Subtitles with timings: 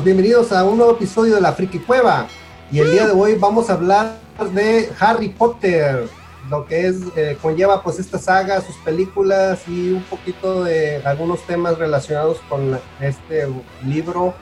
[0.00, 2.26] todos, bienvenidos a un nuevo episodio de la Friki Cueva.
[2.70, 4.18] Y el día de hoy vamos a hablar
[4.52, 6.08] de Harry Potter,
[6.48, 11.44] lo que es eh, conlleva pues esta saga, sus películas y un poquito de algunos
[11.46, 13.48] temas relacionados con este
[13.84, 14.34] libro.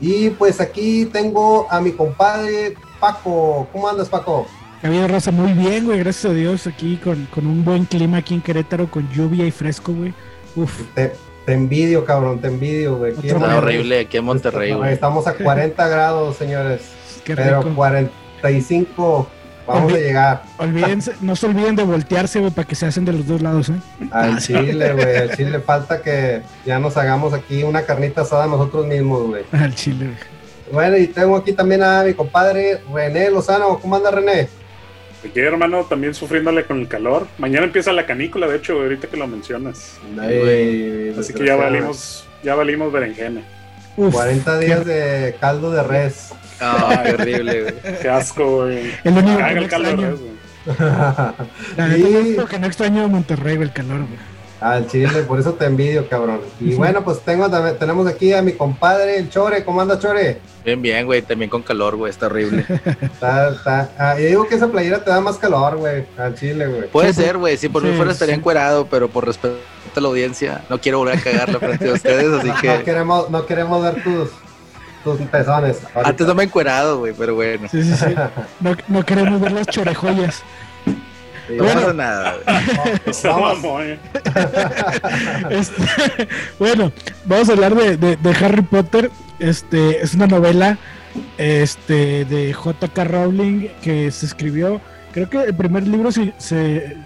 [0.00, 3.68] Y pues aquí tengo a mi compadre Paco.
[3.72, 4.46] ¿Cómo andas, Paco?
[4.82, 8.34] Javier Rosa, muy bien, güey, gracias a Dios, aquí con, con, un buen clima aquí
[8.34, 10.12] en Querétaro, con lluvia y fresco, güey.
[10.54, 10.82] Uf.
[10.94, 11.12] Te,
[11.48, 13.14] te envidio, cabrón, te envidio, güey.
[13.22, 14.92] Está horrible aquí en Monterrey, güey.
[14.92, 16.82] Estamos a 40 grados, señores.
[17.24, 17.74] Qué pero rico.
[17.74, 19.26] 45
[19.66, 20.42] vamos a llegar.
[20.58, 23.70] Olvídense, no se olviden de voltearse, güey, para que se hacen de los dos lados,
[23.70, 23.80] ¿eh?
[24.10, 28.84] Al chile, güey, al chile falta que ya nos hagamos aquí una carnita asada nosotros
[28.84, 29.44] mismos, güey.
[29.52, 30.38] Al chile, güey.
[30.70, 33.78] Bueno, y tengo aquí también a mi compadre René Lozano.
[33.78, 34.50] ¿Cómo anda, René?
[35.24, 37.26] Aquí, hermano, también sufriéndole con el calor.
[37.38, 39.98] Mañana empieza la canícula, de hecho, ahorita que lo mencionas.
[40.20, 43.40] Ay, Así que ya valimos, ya valimos berenjena.
[43.96, 46.30] Uf, 40 días de caldo de res.
[46.60, 47.74] Ay, qué horrible, güey.
[48.00, 48.92] Qué asco, güey.
[49.02, 50.16] El único Caga que no el calor, extraño.
[50.16, 50.38] güey.
[51.76, 52.08] La neta,
[52.44, 54.18] Y- que no extraño de Monterrey, el calor, güey.
[54.60, 56.40] Al chile, por eso te envidio, cabrón.
[56.60, 59.64] Y bueno, pues tengo, también- tenemos aquí a mi compadre, el Chore.
[59.64, 60.40] ¿Cómo anda, Chore?
[60.64, 61.22] Bien, bien, güey.
[61.22, 62.10] También con calor, güey.
[62.10, 62.64] Está horrible.
[63.00, 63.90] Está, está.
[63.98, 66.04] Ah, yo digo que esa playera te da más calor, güey.
[66.18, 66.88] Al chile, güey.
[66.88, 67.56] Puede Sí, ser, güey.
[67.56, 68.38] Si por mí sí, fuera estaría sí.
[68.40, 69.56] encuerado, pero por respeto
[69.94, 72.82] a la audiencia, no quiero volver a cagarla frente a ustedes, así No que.
[72.84, 74.30] queremos, no queremos ver tus,
[75.04, 75.78] tus pezones.
[75.94, 76.08] ahorita.
[76.10, 77.68] Antes no me he encuerado, güey, pero bueno.
[77.70, 78.14] Sí, sí, sí.
[78.60, 80.42] No, no queremos ver las chorejoyas.
[81.50, 82.36] No bueno, pasa nada,
[83.24, 83.98] vamos, eh.
[85.50, 86.92] Este, bueno,
[87.24, 89.10] vamos a hablar de, de- de Harry Potter.
[89.38, 90.76] Este es una novela
[91.38, 93.04] este, de J.K.
[93.04, 94.80] Rowling que se escribió.
[95.12, 96.32] Creo que el primer libro se.
[96.38, 96.96] se,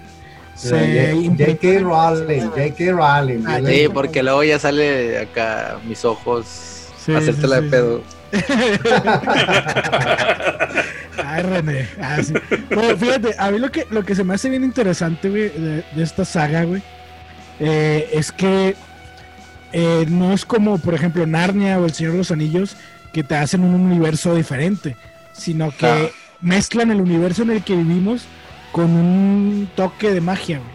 [0.57, 1.79] J.K.
[1.81, 2.93] Rowling, J.K.
[2.93, 3.45] Rowling.
[3.47, 3.61] Ah.
[3.65, 8.03] Sí, porque luego ya sale acá mis ojos Sí, hacértela sí, de sí, pedo.
[11.25, 11.89] Ay, René.
[12.01, 12.33] Ah, sí.
[12.75, 15.85] Bueno, fíjate, a mí lo que, lo que se me hace bien interesante, güey, de,
[15.95, 16.83] de esta saga, güey,
[17.61, 18.75] eh, es que
[19.73, 22.77] eh, no es como, por ejemplo, Narnia o El Señor de los Anillos,
[23.13, 24.97] que te hacen un universo diferente,
[25.33, 26.09] sino que Ah.
[26.41, 28.25] mezclan el universo en el que vivimos
[28.73, 30.71] con un toque de magia, güey.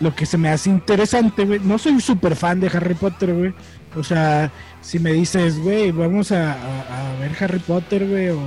[0.00, 1.58] Lo que se me hace interesante, güey.
[1.60, 3.52] No soy súper fan de Harry Potter, güey.
[3.96, 8.38] O sea, si me dices, güey, vamos a, a- a ver Harry Potter, güey, o,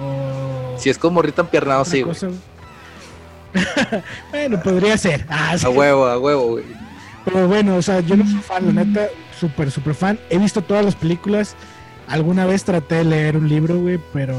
[0.00, 2.14] o Si es como Rita empiernado, sí, güey.
[2.14, 2.38] cosa, güey.
[4.30, 5.24] bueno, podría ser.
[5.28, 5.66] Ah, sí.
[5.66, 6.64] A huevo, a huevo, güey.
[7.24, 9.08] Pero bueno, o sea, yo no soy fan, la neta,
[9.38, 10.18] súper, súper fan.
[10.30, 11.56] He visto todas las películas.
[12.06, 14.34] Alguna vez traté de leer un libro, güey, pero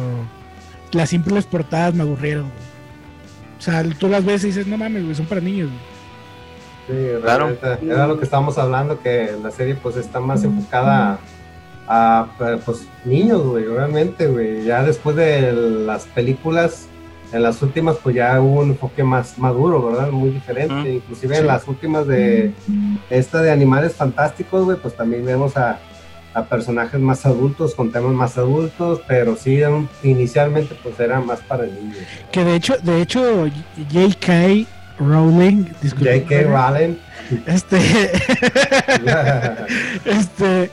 [0.92, 2.70] las simples portadas me aburrieron, güey.
[3.60, 5.80] O sea, tú las ves y dices, no mames, güey, son para niños, güey.
[6.88, 7.56] Sí, Claro.
[7.84, 11.20] Era lo que estábamos hablando, que la serie pues está más enfocada
[11.92, 12.28] a,
[12.66, 14.64] pues niños, güey, realmente, güey.
[14.64, 16.86] Ya después de las películas,
[17.34, 20.12] en las últimas pues ya hubo un enfoque más maduro, ¿verdad?
[20.12, 20.94] Muy diferente.
[20.94, 21.42] Inclusive Sí.
[21.42, 22.54] en las últimas de
[23.10, 25.80] esta de Animales Fantásticos, güey, pues también vemos a,
[26.36, 29.60] a personajes más adultos, con temas más adultos, pero sí,
[30.04, 31.98] inicialmente pues era más para niños.
[32.32, 33.48] Que de hecho, de hecho,
[33.92, 34.68] J.K.
[35.00, 36.50] Rowling, disculpe, J.K.
[36.50, 36.96] Rowling.
[37.48, 37.78] este,
[40.06, 40.72] este,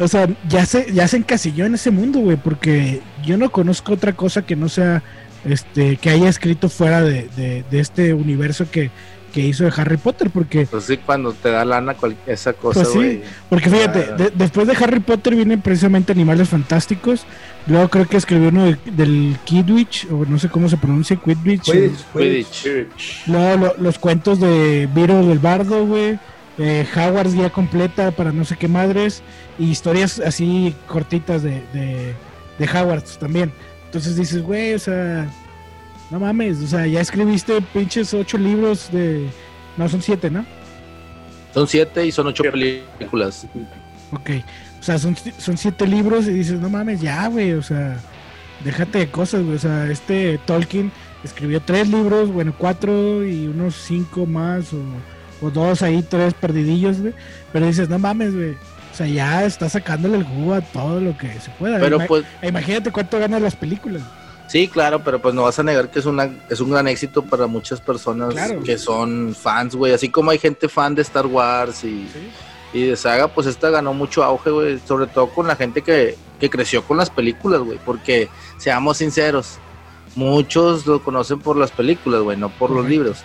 [0.00, 3.92] o sea, ya se, ya se encasilló en ese mundo, güey, porque yo no conozco
[3.92, 5.02] otra cosa que no sea,
[5.44, 8.90] este, que haya escrito fuera de, de- de este universo que,
[9.32, 12.80] que hizo de Harry Potter, porque, Pues sí, cuando te da lana cual- esa cosa,
[12.80, 12.98] Pues sí.
[12.98, 13.22] güey.
[13.48, 17.24] porque fíjate, de- después de Harry Potter vienen precisamente Animales Fantásticos,
[17.68, 21.62] luego creo que escribió uno de- del Kidwich, o no sé cómo se pronuncia, Kidwich,
[21.62, 23.26] Quidditch, Quidditch.
[23.28, 26.18] Luego lo- los cuentos de Viro del Bardo, güey.
[26.58, 29.22] Eh, Hogwarts guía completa para no sé qué madres.
[29.60, 32.14] Y historias así cortitas de, de,
[32.58, 33.52] de Hogwarts también.
[33.84, 35.28] Entonces dices, güey, o sea,
[36.10, 39.28] no mames, o sea, ya escribiste pinches ocho libros de.
[39.76, 40.44] No, son siete, ¿no?
[41.52, 43.46] Son siete y son ocho películas.
[44.12, 44.30] Ok.
[44.80, 47.98] O sea, son, son siete libros y dices, no mames, ya, güey, o sea,
[48.64, 49.56] déjate de cosas, güey.
[49.56, 50.90] O sea, este Tolkien
[51.22, 54.82] escribió tres libros, bueno, cuatro y unos cinco más, o,
[55.46, 57.12] o dos ahí, tres perdidillos, güey.
[57.52, 58.56] Pero dices, no mames, güey.
[58.92, 61.78] O sea, ya está sacándole el jugo a todo lo que se pueda.
[61.78, 64.02] Pero Ima- pues, Imagínate cuánto ganan las películas.
[64.48, 67.22] sí, claro, pero pues no vas a negar que es una es un gran éxito
[67.22, 68.62] para muchas personas Claro.
[68.62, 69.92] que son fans, güey.
[69.94, 72.08] Así como hay gente fan de Star Wars y,
[72.72, 74.80] y de saga, pues esta ganó mucho auge, güey.
[74.86, 77.78] Sobre todo con la gente que, que creció con las películas, güey.
[77.84, 78.28] Porque,
[78.58, 79.58] seamos sinceros,
[80.16, 83.18] muchos lo conocen por las películas, güey, no por los libros.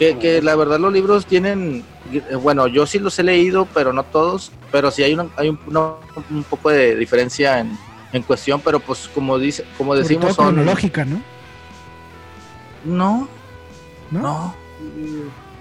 [0.00, 3.92] Que, que la verdad los libros tienen, eh, bueno, yo sí los he leído, pero
[3.92, 5.92] no todos, pero sí hay, una, hay un, una-
[6.30, 7.76] un poco de diferencia en,
[8.14, 10.54] en cuestión, pero pues como dice, como decimos, todo son.
[10.54, 11.20] cronológica, ¿no?
[12.84, 13.28] No,
[14.10, 14.20] ¿No?
[14.22, 14.54] no.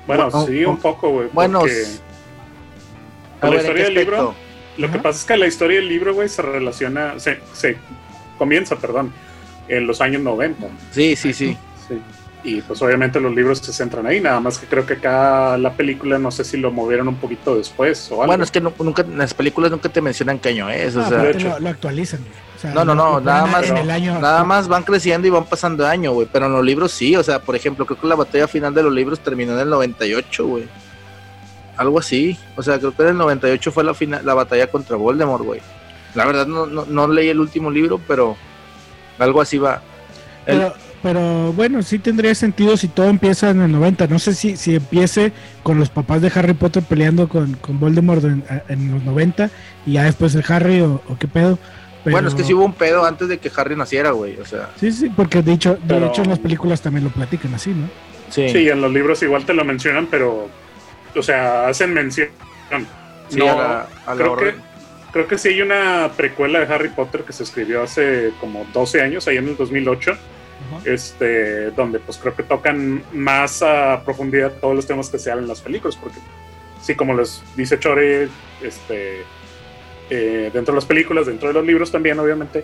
[0.08, 1.28] Bueno, Bueno, sí, un poco, güey.
[1.34, 4.36] Bueno, a la ver, ¿en historia del libro,
[4.78, 7.78] lo que pasa es que la historia del libro, güey, se relaciona, se, se
[8.38, 9.12] comienza, perdón,
[9.68, 10.66] en los años 90.
[10.92, 11.58] Sí, sí, sí.
[11.90, 12.00] Sí.
[12.42, 15.74] Y pues obviamente los libros se centran ahí, nada más que creo que acá la
[15.74, 18.28] película no sé si lo movieron un poquito después o algo.
[18.28, 21.02] Bueno, es que nu- nunca, en las películas nunca te mencionan qué año es, o
[21.02, 21.18] Ah, sea.
[21.18, 21.50] pero de te hecho.
[21.50, 22.20] lo, lo actualizan.
[22.22, 22.32] güey.
[22.56, 25.32] O sea, No, no, no, nada más- en el año Nada más van creciendo y
[25.32, 26.30] van pasando de año, güey.
[26.32, 28.84] Pero en los libros sí, o sea, por ejemplo, creo que la batalla final de
[28.84, 30.64] los libros terminó en el 98, güey.
[31.76, 32.38] Algo así.
[32.56, 35.60] O sea, creo que en el 98 fue la, final, la batalla contra Voldemort, güey.
[36.16, 38.36] La verdad no, no, no leí el último libro, pero
[39.18, 39.82] algo así va.
[40.46, 44.08] El- Pero, pero bueno, sí tendría sentido si todo empieza en el 90.
[44.08, 45.32] No sé si, si empiece
[45.64, 49.50] con los papás de Harry Potter peleando con, con Voldemort en, en los 90
[49.86, 51.58] y ya después el Harry o, o qué pedo.
[52.04, 54.38] Pero- Bueno, es que sí hubo un pedo antes de que Harry naciera, güey.
[54.40, 57.10] O sea, Sí, sí, porque de hecho, de Pero- hecho en las películas también lo
[57.12, 57.88] platican así, ¿no?
[58.30, 58.48] sí.
[58.50, 60.50] Sí, en los libros igual te lo mencionan, pero,
[61.16, 62.30] o sea, hacen mención.
[63.30, 64.54] Sí, No, a la, a la creo que,
[65.12, 69.02] creo que sí hay una precuela de Harry Potter que se escribió hace como 12
[69.02, 70.18] años, ahí en el 2008,
[70.86, 75.46] este, donde pues creo que tocan más a profundidad todos los temas que se hablan
[75.46, 76.20] en las películas, porque
[76.82, 78.30] sí, como les dice Chore,
[78.62, 79.24] este,
[80.10, 82.64] eh, dentro de las películas, dentro de los libros también, obviamente,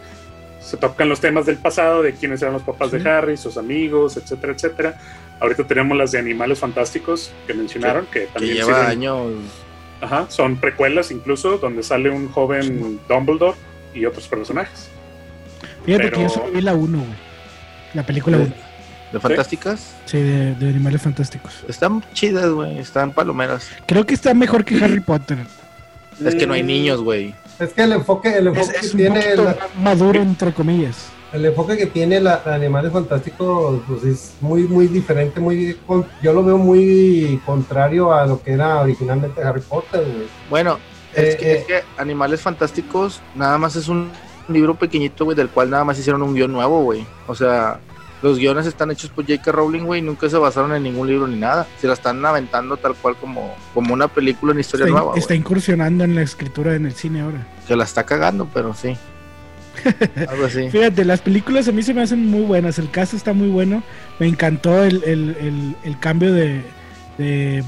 [0.60, 2.98] se tocan los temas del pasado, de quiénes eran los papás Sí.
[2.98, 5.00] de Harry, sus amigos, etcétera, etcétera.
[5.40, 9.34] Ahorita tenemos las de Animales Fantásticos que mencionaron, que, Que también lleva sirven- años.
[10.02, 13.58] Ajá, son precuelas incluso, donde sale un joven Dumbledore
[13.94, 14.90] y otros personajes.
[15.86, 17.10] Fíjate Pero- que yo solo vi la 1, güey.
[17.96, 18.48] La película 1.
[19.14, 19.94] ¿De fantásticas?
[20.06, 21.64] Sí, de, de Animales Fantásticos.
[21.68, 22.78] Están chidas, güey.
[22.80, 23.68] Están palomeras.
[23.88, 25.38] Creo que está mejor que Harry Potter.
[26.24, 27.34] Es que no hay niños, güey.
[27.60, 31.08] Es que el enfoque, el enfoque Es, es que un tiene la- maduro, entre comillas.
[31.32, 36.32] el enfoque que tiene la Animales Fantásticos pues es muy muy diferente, muy con- yo
[36.34, 40.28] lo veo muy contrario a lo que era originalmente Harry Potter, güey.
[40.50, 40.78] Bueno,
[41.14, 41.58] Eh, es, que, eh.
[41.60, 44.10] es que Animales Fantásticos nada más es un
[44.48, 47.06] libro pequeñito, güey, del cual nada más hicieron un guion nuevo, güey.
[47.28, 47.80] O sea,
[48.22, 49.52] los guiones están hechos por J.K.
[49.52, 51.68] Rowling, güey, y nunca se basaron en ningún libro ni nada.
[51.80, 55.36] Se la están aventando tal cual como, como una película en historia Está, nueva, está
[55.36, 57.48] incursionando en la escritura en el cine ahora.
[57.68, 58.98] Que la está cagando, pero sí.
[60.30, 60.70] Algo así.
[60.70, 62.80] Fíjate, las películas a mí se me hacen muy buenas.
[62.80, 63.84] El caso está muy bueno.
[64.20, 66.62] Me encantó el, el, el, el cambio de,
[67.18, 67.64] de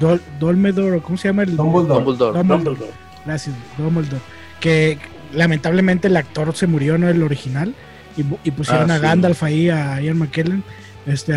[0.00, 1.44] Dol, Dolmedor, o ¿cómo se llama?
[1.44, 1.94] El, Dumbledore.
[1.94, 2.38] Dumbledore.
[2.38, 2.64] Dumbledore.
[2.64, 2.92] Dumbledore.
[3.24, 4.20] Gracias, Dumbledore.
[4.60, 4.98] Que
[5.32, 7.74] lamentablemente el actor se murió, no el original.
[8.16, 9.02] Y, y pusieron Ah, a sí.
[9.02, 10.62] Gandalf ahí, a Ian McKellen.
[11.06, 11.32] Este,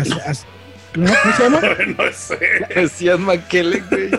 [0.94, 1.06] ¿no?
[1.22, 1.60] ¿Cómo se llama?
[1.98, 2.38] no sé.
[2.74, 4.10] Decías McKellen, güey.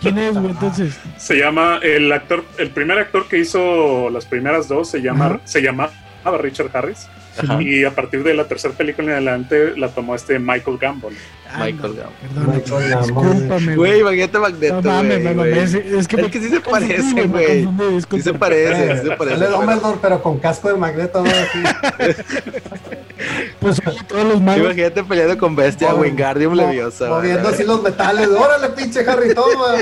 [0.00, 0.50] ¿Quién es, güey?
[0.50, 5.26] Entonces, Se llama el actor, el primer actor que hizo las primeras dos se llama,
[5.26, 5.40] Ajá.
[5.44, 5.92] se llamaba
[6.40, 7.06] Richard Harris
[7.38, 7.62] Ajá.
[7.62, 11.14] y a partir de la tercera película en adelante la tomó este Michael Gambon.
[11.58, 12.62] Michael anda, Gambon.
[12.64, 15.62] Perdón, discúlpame, Güey, imagínate Magneto, No mames, me mamé.
[15.62, 17.68] Es, es que, Es que sí se parece, güey.
[18.10, 19.38] Sí se parece, sí se parece.
[19.38, 21.30] sale pero- Dumbledore, pero con casco de magneto, ¿no?
[21.30, 22.14] Así.
[23.60, 24.64] Pues oye, todos los magos.
[24.64, 27.08] Imagínate peleando con Bestia, Wingardium Leviosa.
[27.08, 28.28] Moviendo así los metales.
[28.28, 29.76] Órale, pinche Harry, toma.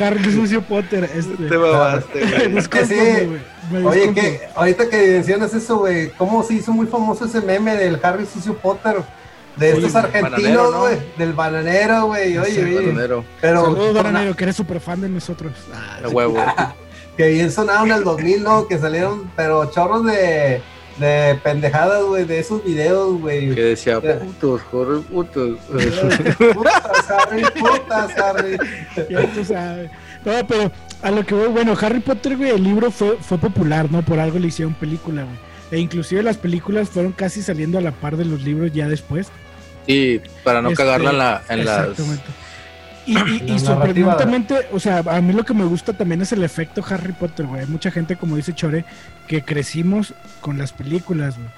[0.00, 1.04] Harry Sucio Potter.
[1.14, 1.48] Este.
[1.48, 2.86] Te mamaste, güey.
[2.86, 3.40] Sí.
[3.70, 7.76] güey, Oye, que ahorita que mencionas eso, güey, ¿cómo se hizo muy famoso ese meme
[7.76, 8.96] del Harry Sucio Potter?
[9.56, 14.44] De Oye, estos argentinos, güey, del bananero, güey, oye, Sí, Bananero, pero Saludos, Bananero, que
[14.44, 15.52] eres súper fan de nosotros.
[15.74, 16.42] Ah, a huevo.
[17.18, 18.66] que bien sonaron en el 2000, ¿no?
[18.66, 20.62] Que salieron, pero chorros de,
[20.98, 23.54] de pendejadas, güey, de esos videos, güey.
[23.54, 25.58] Que decía, putos, joder, putos.
[26.54, 28.56] Putas, Harry, putas, Harry.
[29.10, 29.90] ya tú sabes.
[30.24, 30.70] No, pero
[31.02, 34.02] a lo que voy, bueno, Harry Potter, güey, el libro fue, fue popular, ¿no?
[34.02, 35.36] Por algo le hicieron película, güey.
[35.72, 39.28] E inclusive las películas fueron casi saliendo a la par de los libros ya después.
[39.86, 41.88] Sí, para no Este, cagarla en, la, en las.
[43.06, 46.44] Y, y, y sorprendentemente, o sea, a mí lo que me gusta también es el
[46.44, 47.62] efecto Harry Potter, güey.
[47.62, 48.84] Hay mucha gente, como dice Chore,
[49.26, 51.48] que crecimos con las películas, güey.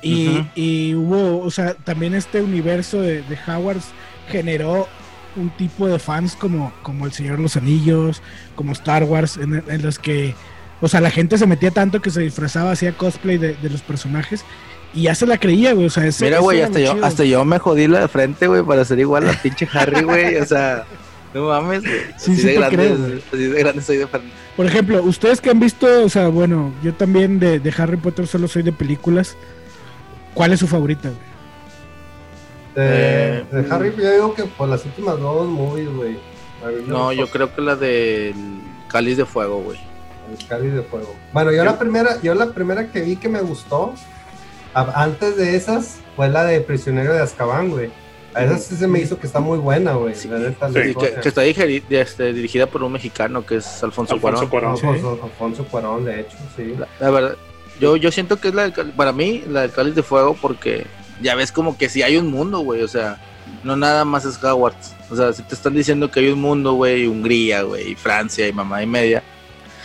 [0.00, 3.86] Y, y hubo, o sea, también este universo de, de Howards
[4.28, 4.88] generó
[5.36, 8.22] un tipo de fans como, como El Señor de los Anillos,
[8.54, 10.34] como Star Wars, en, en los que,
[10.80, 13.82] o sea, la gente se metía tanto que se disfrazaba, hacía cosplay de, de los
[13.82, 14.44] personajes
[14.98, 15.86] y ya se la creía, güey.
[15.86, 17.04] O sea, ese- Mira, güey, hasta yo, chido.
[17.06, 20.36] hasta yo me jodí la de frente, güey, para ser igual a pinche Harry, güey.
[20.36, 20.84] O sea,
[21.34, 22.00] no mames, güey.
[22.16, 22.94] Sí, así, sí de grande, creo,
[23.32, 24.28] así de grande soy de frente.
[24.56, 28.26] Por ejemplo, ustedes que han visto, o sea, bueno, yo también de, de Harry Potter
[28.26, 29.36] solo soy de películas.
[30.34, 31.20] ¿Cuál es su favorita, güey?
[32.74, 36.18] De, Eh, de Harry, yo digo que por las últimas dos movies, güey.
[36.86, 38.34] No, yo creo que la del
[38.88, 39.78] Cáliz de Fuego, güey.
[40.30, 41.14] El cáliz de fuego.
[41.32, 43.94] Bueno, yo la primera, yo la primera que vi que me gustó,
[44.74, 47.90] antes de esas, fue la de Prisionero de Azkaban, güey.
[48.34, 50.14] A esa sí se me hizo que está muy buena, güey.
[50.14, 54.40] Sí, que, está este, dirigida por un mexicano que es Alfonso, Cuarón.
[54.42, 56.74] Alfonso, Cuarón, de hecho, sí.
[57.00, 57.36] La, verdad,
[57.80, 60.86] yo, yo siento que es la para mí, la de Cáliz de Fuego, porque
[61.20, 63.18] ya ves como que si hay un mundo, güey, o sea,
[63.64, 64.94] no nada más es Hogwarts.
[65.10, 68.52] O sea, si te están diciendo que hay un mundo, güey, Hungría, güey, Francia y
[68.52, 69.22] mamá y media,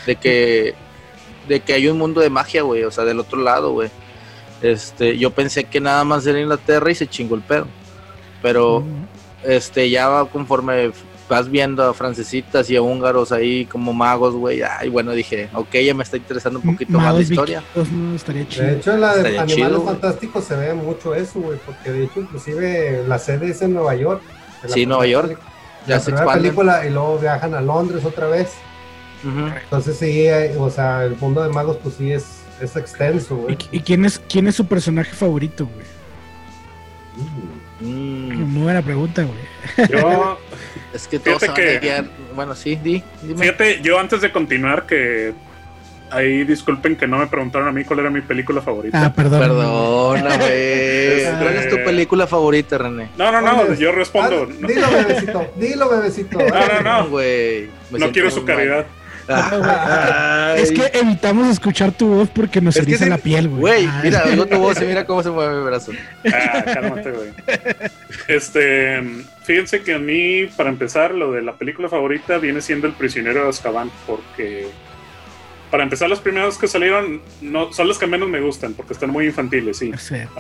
[0.06, 0.76] de que,
[1.48, 3.90] de que hay un mundo de magia, güey, o sea, del otro lado, güey.
[4.64, 7.68] Este, yo pensé que nada más era Inglaterra y se chingó el pedo.
[8.42, 8.84] Pero,
[9.44, 10.92] este, ya conforme
[11.30, 14.62] vas viendo a francesitas y a húngaros ahí como magos, güey.
[14.62, 17.64] Ay, bueno, dije, ok, ya me está interesando un poquito más la historia.
[17.76, 22.22] de hecho, en la de Animales Fantásticos se ve mucho eso, güey, porque de hecho,
[22.22, 24.22] inclusive la sede es en Nueva York.
[24.68, 25.40] sí, Nueva York.
[25.88, 28.52] Ya se película y luego viajan a Londres otra vez.
[29.64, 30.28] Entonces sí,
[30.58, 33.58] o sea, el mundo de magos pues sí es, es extenso, güey.
[33.72, 35.86] ¿Y, quién es quién es su personaje favorito, güey?
[37.80, 38.44] Mm.
[38.46, 39.90] Muy buena pregunta, güey.
[39.90, 40.38] Yo
[40.94, 42.04] Es que todos que,
[42.36, 43.04] Bueno, sí, di,
[43.38, 45.34] Fíjate, yo antes de continuar, que
[46.12, 49.06] ahí disculpen que no me preguntaron a mí cuál era mi película favorita.
[49.06, 49.40] Ah, perdón.
[49.40, 51.24] Perdona, güey.
[51.24, 53.10] ¿Cuál es tu película favorita, René?
[53.18, 54.48] No, no, no, yo respondo.
[54.48, 55.54] Ah, dilo, bebecito.
[55.56, 56.38] Dilo, bebecito.
[56.38, 57.10] No, no, no.
[57.10, 57.70] güey.
[57.90, 58.86] No quiero su caridad
[60.58, 63.86] es que evitamos escuchar tu voz porque nos eriza la piel, güey.
[63.86, 65.92] Güey, mira, oigo tu voz y mira cómo se mueve mi brazo.
[66.34, 67.30] Ah, cálmate, güey.
[68.28, 69.02] Este,
[69.44, 73.44] fíjense que a mí, para empezar, lo de la película favorita viene siendo El prisionero
[73.44, 74.68] de Azkaban, porque
[75.74, 79.10] para empezar, los primeros que salieron no, son los que menos me gustan, porque están
[79.10, 79.92] muy infantiles, sí.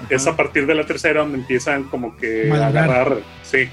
[0.09, 3.67] es a partir de la tercera donde empiezan como que a agarrar, sí,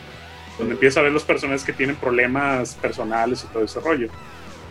[0.59, 4.09] donde empieza a ver los personajes que tienen problemas personales y todo ese rollo.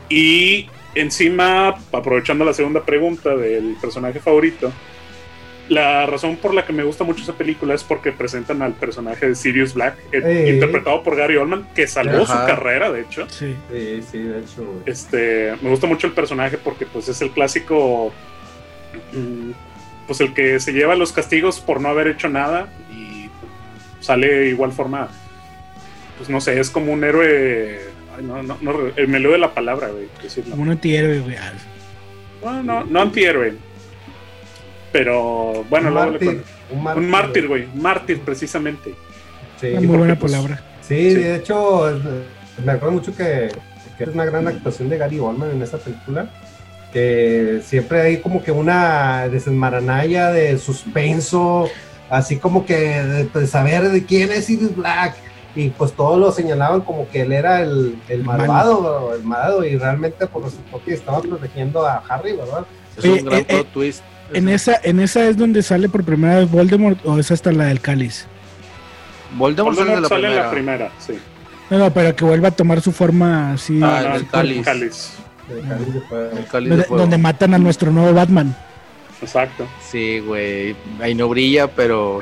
[0.09, 4.71] Y encima, aprovechando la segunda pregunta del personaje favorito,
[5.69, 9.29] la razón por la que me gusta mucho esa película es porque presentan al personaje
[9.29, 13.29] de Sirius Black, eh, interpretado por Gary Oldman, que salvó su carrera, de hecho.
[13.29, 14.81] Sí, sí, de hecho.
[14.87, 18.11] Este, me gusta mucho el personaje porque pues es el clásico,
[19.13, 19.51] mm,
[20.07, 23.29] pues el que se lleva los castigos por no haber hecho nada y
[23.99, 25.09] sale de igual forma,
[26.17, 27.79] pues no sé, es como un héroe
[28.21, 28.73] no, no, no,
[29.07, 30.07] me lo de la palabra, güey.
[30.57, 31.35] Un antihéroe, güey.
[32.43, 33.53] No, no, no antihéroe.
[34.91, 37.67] Pero bueno, un, mártir, un, mártir, güey.
[37.75, 38.95] Mártir, precisamente.
[39.59, 40.63] Sí, muy buena pues, palabra.
[40.81, 41.99] Sí, de hecho,
[42.65, 43.49] me acuerdo mucho que,
[43.97, 46.29] que, es una gran actuación de Gary Oldman en esta película.
[46.91, 51.69] Que siempre hay como que una desenmaranaya de suspenso,
[52.09, 55.15] así como que de, saber de quién es Sirius Black
[55.59, 59.77] y pues todos lo señalaban como que él era el, el malvado, el malvado, y
[59.77, 62.65] realmente por supuesto que estaba protegiendo a Harry, ¿verdad?
[62.97, 64.01] Es un gran eh, eh, twist.
[64.31, 67.65] En esa, en esa es donde sale por primera vez Voldemort o es hasta la
[67.65, 68.25] del cáliz.
[69.35, 70.45] Voldemort, sale, la, sale primera.
[70.45, 71.19] la primera, sí.
[71.69, 73.81] No, no, pero que vuelva a tomar su forma así.
[73.83, 74.65] Ah, el cáliz.
[74.65, 75.13] cáliz.
[75.49, 78.55] El cáliz donde, donde, matan a nuestro nuevo Batman.
[79.21, 79.67] Exacto.
[79.81, 80.75] Sí, güey.
[81.01, 82.19] Ahí no brilla, pero.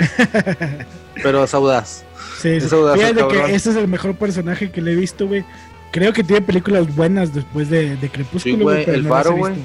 [1.23, 2.03] pero es audaz.
[2.39, 5.43] Sí, Fíjate que ese es el mejor personaje que le he visto, güey.
[5.91, 8.55] Creo que tiene películas buenas después de, de Crepúsculo.
[8.55, 9.55] Sí, güey, El Faro, güey.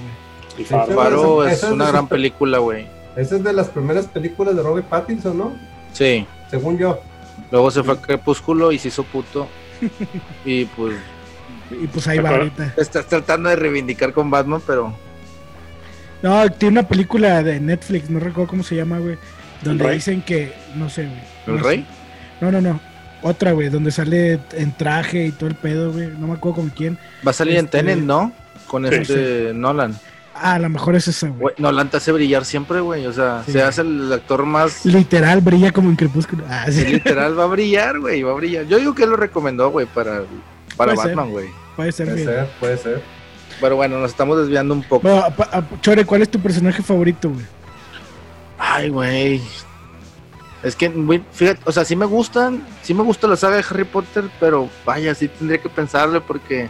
[0.59, 2.87] El Faro es, una gran película, güey.
[3.17, 5.53] Esa es de las primeras películas de Robert Pattinson, ¿no?
[5.93, 6.27] Sí.
[6.51, 7.01] Según yo.
[7.51, 9.49] Luego se fue a Crepúsculo y se hizo puto.
[10.45, 10.97] y pues.
[11.71, 12.75] Y pues ahí va ahorita.
[12.77, 14.95] Estás tratando de reivindicar con Batman, pero.
[16.23, 19.17] No, tiene una película de Netflix, no recuerdo cómo se llama, güey.
[19.63, 20.53] Donde dicen que.
[20.77, 21.59] No sé, güey.
[21.59, 21.87] ¿El Rey?
[22.41, 22.81] No, no, no.
[23.23, 26.09] Otra, güey, donde sale en traje y todo el pedo, güey.
[26.09, 26.99] No me acuerdo con quién.
[27.27, 28.33] Va a salir en este, Tenet, ¿no?
[28.67, 29.97] Con este Nolan.
[30.35, 31.55] Ah, a lo mejor es ese, güey.
[31.59, 33.07] Nolan te hace brillar siempre, güey.
[33.07, 34.85] O sea, se hace el actor más.
[34.85, 36.45] Literal, brilla como en Crepúsculo.
[36.49, 36.85] Ah, sí.
[36.85, 38.23] Literal, va a brillar, güey.
[38.23, 38.67] Va a brillar.
[38.67, 40.23] Yo digo que él lo recomendó, güey, para,
[40.77, 41.49] para Batman, güey.
[41.77, 43.22] Puede ser, puede ser, puede ser.
[43.63, 45.09] Pero bueno, nos estamos desviando un poco.
[45.81, 47.47] Chore, ¿cuál es tu personaje favorito, güey?
[48.59, 49.41] Ay, güey.
[50.65, 50.91] Es que,
[51.33, 54.69] fíjate, o sea, sí me gustan, sí me gusta la saga de Harry Potter, pero
[54.85, 56.69] vaya, sí tendría que pensarle porque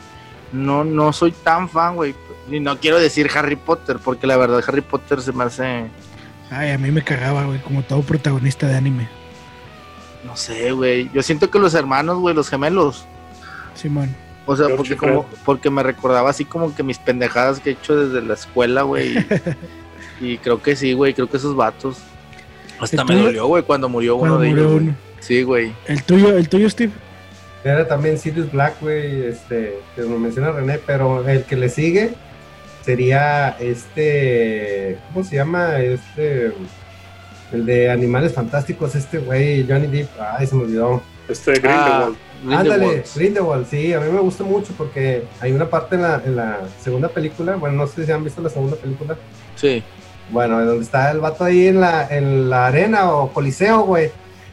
[0.52, 2.14] no, no soy tan fan, güey.
[2.50, 5.87] Y no quiero decir Harry Potter, porque la verdad Harry Potter se me hace...
[6.50, 9.08] Ay, a mí me cagaba, güey, como todo protagonista de anime.
[10.26, 11.11] No sé, güey.
[11.14, 13.06] Yo siento que los hermanos, güey, los gemelos.
[13.75, 14.14] Simón.
[14.46, 17.96] O sea, porque, como, porque me recordaba así como que mis pendejadas que he hecho
[17.96, 19.14] desde la escuela, güey.
[20.20, 21.99] y creo que sí, güey, creo que esos vatos.
[22.80, 24.82] Hasta me dolió, güey, cuando murió uno de ellos.
[25.20, 25.72] Sí, güey.
[25.87, 26.92] ¿El tuyo, el tuyo, Steve?
[27.64, 32.14] Era también Sirius Black, güey, este, que lo menciona René, pero el que le sigue
[32.84, 35.78] sería este, ¿cómo se llama?
[35.78, 36.52] Este,
[37.52, 41.02] el de Animales Fantásticos, este güey, Johnny Depp, ay, se me olvidó.
[41.33, 42.17] Este Grindelwald.
[42.49, 46.23] Ah, Ándale, Grindelwald, sí, a mí me gusta mucho porque hay una parte en la,
[46.25, 49.17] en la segunda película, bueno, no sé si han visto la segunda película.
[49.55, 49.83] Sí.
[50.31, 54.11] Bueno, donde está el vato ahí en la, en la arena o coliseo, güey.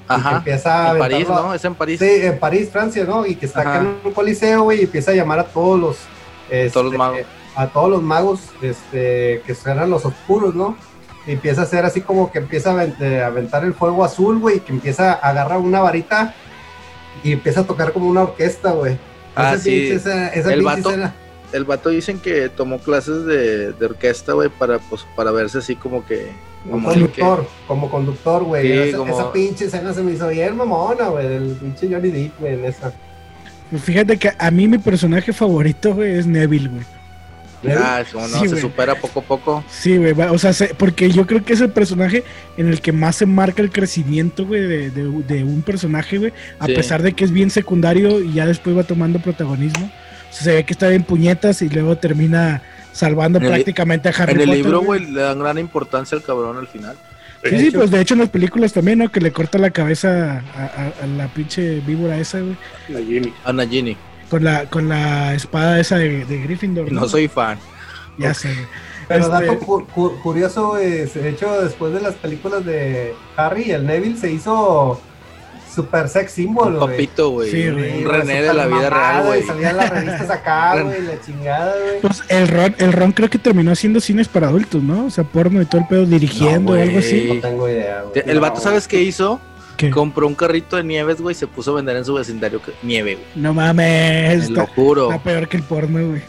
[0.07, 0.37] Ajá.
[0.37, 1.53] Empieza a en París, ¿no?
[1.53, 1.99] Es en París.
[1.99, 3.25] Sí, en París, Francia, ¿no?
[3.25, 5.97] Y que está acá en un coliseo, güey, y empieza a llamar a todos los...
[6.49, 7.19] Este, todos los magos.
[7.55, 10.77] A todos los magos este, que eran los oscuros, ¿no?
[11.27, 14.61] Y empieza a hacer así como que empieza a eh, aventar el fuego azul, güey,
[14.61, 16.33] que empieza a agarrar una varita
[17.23, 18.97] y empieza a tocar como una orquesta, güey.
[19.35, 19.89] Ah, sí.
[19.89, 20.91] el, vato,
[21.53, 25.75] el vato dicen que tomó clases de, de orquesta, güey, para, pues, para verse así
[25.75, 26.31] como que...
[26.69, 28.69] Como conductor, como conductor, güey.
[28.89, 32.65] esa, pinche escena se me hizo bien mamona, güey, del pinche Johnny Depp, güey, en
[32.65, 32.91] esa.
[33.69, 36.98] Pues fíjate que a mí mi personaje favorito, güey, es Neville, güey.
[37.67, 39.63] Ah, como no, se supera poco a poco.
[39.69, 42.23] Sí, güey, o sea, porque yo creo que es el personaje
[42.57, 47.01] en el que más se marca el crecimiento, güey, de, un personaje, güey, a pesar
[47.03, 49.85] de que es bien secundario y ya después va tomando protagonismo.
[49.85, 52.61] O sea, se ve que está bien puñetas y luego termina
[52.93, 54.41] salvando prácticamente a Harry Potter.
[54.41, 56.95] En el libro, güey, le dan gran importancia al cabrón al final.
[57.43, 59.09] Sí, sí, pues de hecho en las películas también, ¿no?
[59.09, 63.33] Que le corta la cabeza a, la pinche víbora esa, güey.
[63.45, 63.95] A Nagini
[64.29, 66.91] con la, con la espada esa de, de Gryffindor.
[66.91, 67.57] No, soy fan.
[68.17, 68.53] Ya sé.
[69.07, 69.45] Pero este...
[69.45, 69.87] dato
[70.21, 75.01] curioso, es, de hecho, después de las películas de Harry, el Neville se hizo
[75.73, 77.49] super sex symbol, Un papito, güey.
[77.49, 79.43] Sí, un René de la vida real, güey.
[79.43, 82.01] Salían las revistas acá, güey, la chingada, güey.
[82.01, 85.05] Pues el Ron, el Ron creo que terminó haciendo cines para adultos, ¿no?
[85.05, 87.31] O sea, porno y todo el pedo dirigiendo o algo así.
[87.33, 88.23] No tengo idea, güey.
[88.25, 89.39] El vato, ¿sabes qué hizo?
[89.87, 93.15] Compró un carrito de nieves, güey, y se puso a vender en su vecindario nieve,
[93.15, 93.27] güey.
[93.35, 94.47] No mames.
[94.47, 95.11] Te lo juro.
[95.11, 96.21] Está peor que el porno, güey.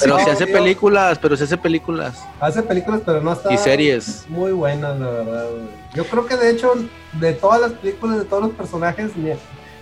[0.00, 2.24] Pero se hace películas, pero se hace películas.
[2.40, 3.52] Hace películas, pero no está.
[3.52, 4.24] Y series.
[4.28, 5.62] Muy buenas, la verdad, güey.
[5.94, 6.72] Yo creo que de hecho,
[7.12, 9.12] de todas las películas, de todos los personajes,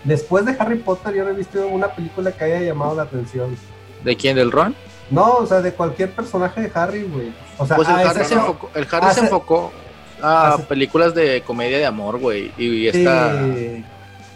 [0.05, 3.57] después de Harry Potter, yo no he visto una película que haya llamado la atención.
[4.05, 4.37] ¿De quién?
[4.37, 4.75] ¿Del Ron?
[5.11, 7.33] No, o sea, de cualquier personaje de Harry, güey.
[7.57, 9.73] O sea, pues el Harry, se enfocó, el Harry se enfocó
[10.22, 12.52] Ah, películas de comedia de amor, güey.
[12.59, 13.46] Y esta.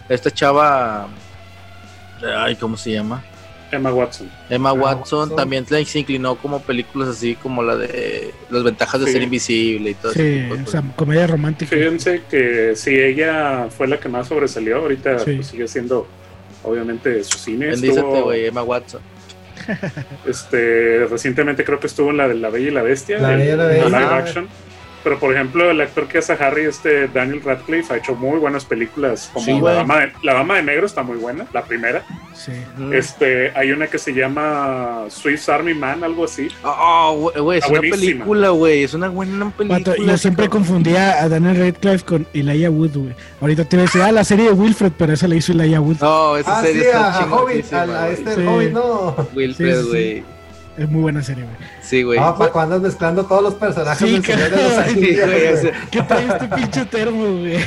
[0.08, 1.08] Esta chava.
[2.36, 3.22] Ay, ¿cómo se llama?
[3.72, 4.30] Emma Watson.
[4.50, 9.22] Emma Watson, también se inclinó como películas así como la de las ventajas de ser
[9.22, 11.74] invisible y todo sí, o sea, comedia romántica.
[11.74, 16.06] Fíjense que si ella fue la que más sobresalió, ahorita pues, sigue siendo
[16.62, 17.68] obviamente su cine.
[17.68, 19.00] Bendícete, güey, Emma Watson.
[20.26, 23.54] Este, recientemente creo que estuvo en la de La Bella y la Bestia, la Bella
[23.54, 23.88] y la Bestia.
[23.88, 24.48] live action.
[25.02, 28.38] Pero por ejemplo, el actor que hace a Harry, este Daniel Radcliffe, ha hecho muy
[28.38, 29.30] buenas películas.
[29.32, 32.04] Como la, dama de, la, Dama de, Negro está muy buena, la primera.
[32.34, 32.52] Sí.
[32.92, 36.48] Este, hay una que se llama Swiss Army Man, algo así.
[36.62, 38.84] Oh, güey, es una película, güey.
[38.84, 39.96] Es una buena película.
[39.96, 43.14] yo siempre confundía a Daniel Radcliffe con Elijah Wood, güey.
[43.40, 45.80] Ahorita te voy a decir, ah, la serie de Wilfred, pero esa la hizo Elijah
[45.80, 45.96] Wood.
[46.00, 48.46] No, esa ah, serie sí, está a, Hobbit, a, este sí.
[48.46, 49.28] Hobbit, no.
[49.34, 50.24] Wilfred, güey.
[50.76, 51.56] Es muy buena serie, güey.
[51.82, 52.18] Sí, güey.
[52.18, 55.72] Ah, para cuando andas mezclando todos los personajes sí, de los sí, güey.
[55.90, 57.58] ¿Qué trae este pinche termo, güey?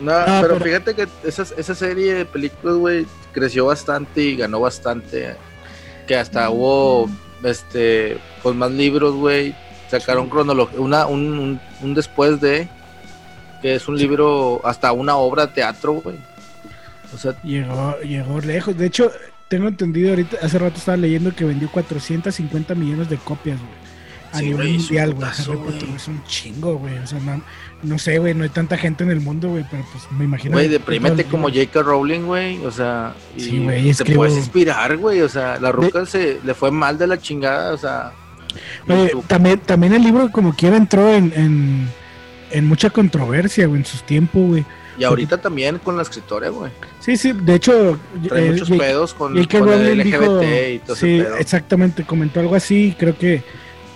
[0.00, 4.60] No, ah, pero, fíjate que esa, esa serie de películas, güey, creció bastante y ganó
[4.60, 5.36] bastante.
[6.06, 7.08] Que hasta hubo,
[7.42, 9.54] este, pues más libros, güey.
[9.88, 12.68] Sacaron cronología, una, un, un, después de,
[13.62, 16.16] que es un libro, hasta una obra de teatro, güey.
[17.14, 18.76] O sea, llegó, llegó lejos.
[18.76, 19.10] De hecho,
[19.48, 23.86] tengo entendido ahorita, hace rato estaba leyendo que vendió 450 millones de copias, güey.
[24.32, 25.30] A nivel mundial, güey.
[25.96, 26.98] Es un chingo, güey.
[26.98, 27.40] O sea, no,
[27.82, 30.52] no sé, güey, no hay tanta gente en el mundo, güey, pero pues me imagino.
[30.52, 31.82] Güey, deprimente como J.K.
[31.82, 32.64] Rowling, güey.
[32.64, 35.22] O sea, sí, güey, te puedes inspirar, güey.
[35.22, 38.12] O sea, la ruca se le fue mal de la chingada, o sea.
[39.28, 41.88] también, también el libro, como quiera, entró en, en,
[42.50, 44.66] en mucha controversia, güey, en sus tiempos, güey.
[44.98, 46.70] Y ahorita también con la escritora, güey.
[47.00, 47.98] Sí, sí, de hecho.
[48.28, 52.94] Trae eh, muchos pedos con, con el LGBT y todo Sí, exactamente, comentó algo así.
[52.98, 53.42] Creo que.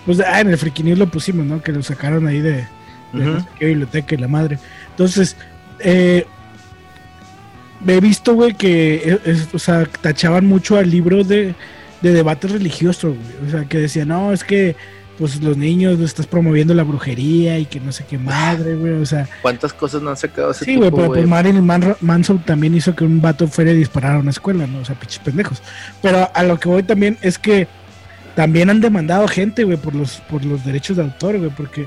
[0.05, 1.61] Pues ah, en el News lo pusimos, ¿no?
[1.61, 2.67] Que lo sacaron ahí de,
[3.13, 4.57] de biblioteca y la madre.
[4.89, 5.35] Entonces,
[5.79, 6.25] eh,
[7.87, 9.19] he visto, güey, que
[9.53, 11.55] o sea, tachaban mucho al libro de,
[12.01, 13.47] de debates religiosos, güey.
[13.47, 14.75] O sea, que decían, no, es que
[15.21, 19.05] pues los niños, estás promoviendo la brujería y que no sé qué madre, güey, o
[19.05, 19.29] sea.
[19.43, 21.63] ¿Cuántas cosas no han sacado ese Sí, güey, pero pues Marilyn
[22.01, 24.79] Manson también hizo que un vato fuera a disparar a una escuela, ¿no?
[24.79, 25.61] O sea, pinches pendejos.
[26.01, 27.67] Pero a lo que voy también es que
[28.33, 31.85] también han demandado gente, güey, por los, por los derechos de autor, güey, porque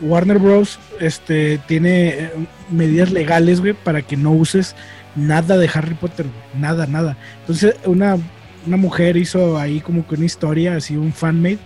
[0.00, 0.78] Warner Bros.
[1.00, 2.30] este, tiene eh,
[2.70, 4.76] medidas legales, güey, para que no uses
[5.16, 7.16] nada de Harry Potter, güey, nada, nada.
[7.40, 8.18] Entonces, una
[8.66, 11.58] una mujer hizo ahí como que una historia, así un fanmade,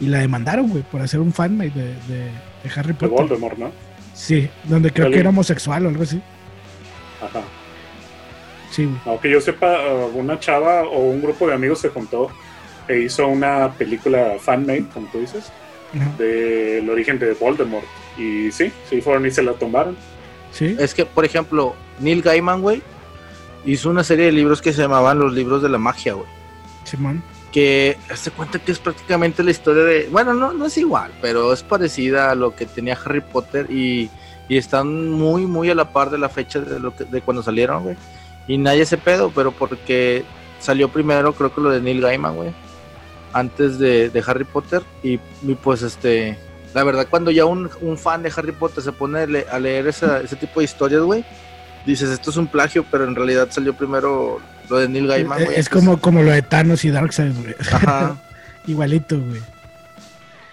[0.00, 2.24] y la demandaron, güey, por hacer un fanmade de, de,
[2.64, 3.10] de Harry De Potter.
[3.10, 3.70] Voldemort, ¿no?
[4.14, 6.20] Sí, donde creo que era homosexual o algo así.
[7.22, 7.42] Ajá.
[8.70, 8.96] Sí, güey.
[9.06, 9.78] Aunque yo sepa,
[10.14, 12.28] una chava o un grupo de amigos se juntó
[12.88, 15.50] e hizo una película fanmade, como tú dices,
[15.94, 16.10] Ajá.
[16.18, 17.84] del origen de Voldemort.
[18.18, 19.96] Y sí, sí fueron y se la tomaron.
[20.52, 22.82] Sí, Es que, por ejemplo, Neil Gaiman, güey,
[23.64, 26.26] hizo una serie de libros que se llamaban Los Libros de la Magia, güey.
[26.84, 27.22] Simón.
[27.54, 30.08] Que se cuenta que es prácticamente la historia de.
[30.10, 34.10] Bueno, no, no es igual, pero es parecida a lo que tenía Harry Potter y,
[34.48, 37.44] y están muy, muy a la par de la fecha de, lo que, de cuando
[37.44, 37.96] salieron, güey.
[38.48, 40.24] Y nadie se pedo, pero porque
[40.58, 42.52] salió primero, creo que lo de Neil Gaiman, güey.
[43.32, 44.82] Antes de, de Harry Potter.
[45.04, 46.36] Y, y, pues, este.
[46.74, 49.60] La verdad, cuando ya un, un fan de Harry Potter se pone a, le- a
[49.60, 51.24] leer esa- ese tipo de historias, güey,
[51.86, 55.58] dices, esto es un plagio, pero en realidad salió primero lo de Neil Gaiman, güey.
[55.58, 57.54] es Entonces, como, como lo de Thanos y Darkseid, güey.
[57.72, 58.16] Ajá.
[58.66, 59.40] Igualito, güey.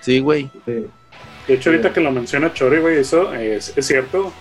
[0.02, 0.50] Sí, güey.
[0.65, 0.86] Sí.
[1.47, 4.32] De hecho, ahorita que lo menciona Chori, güey, eso es, es cierto.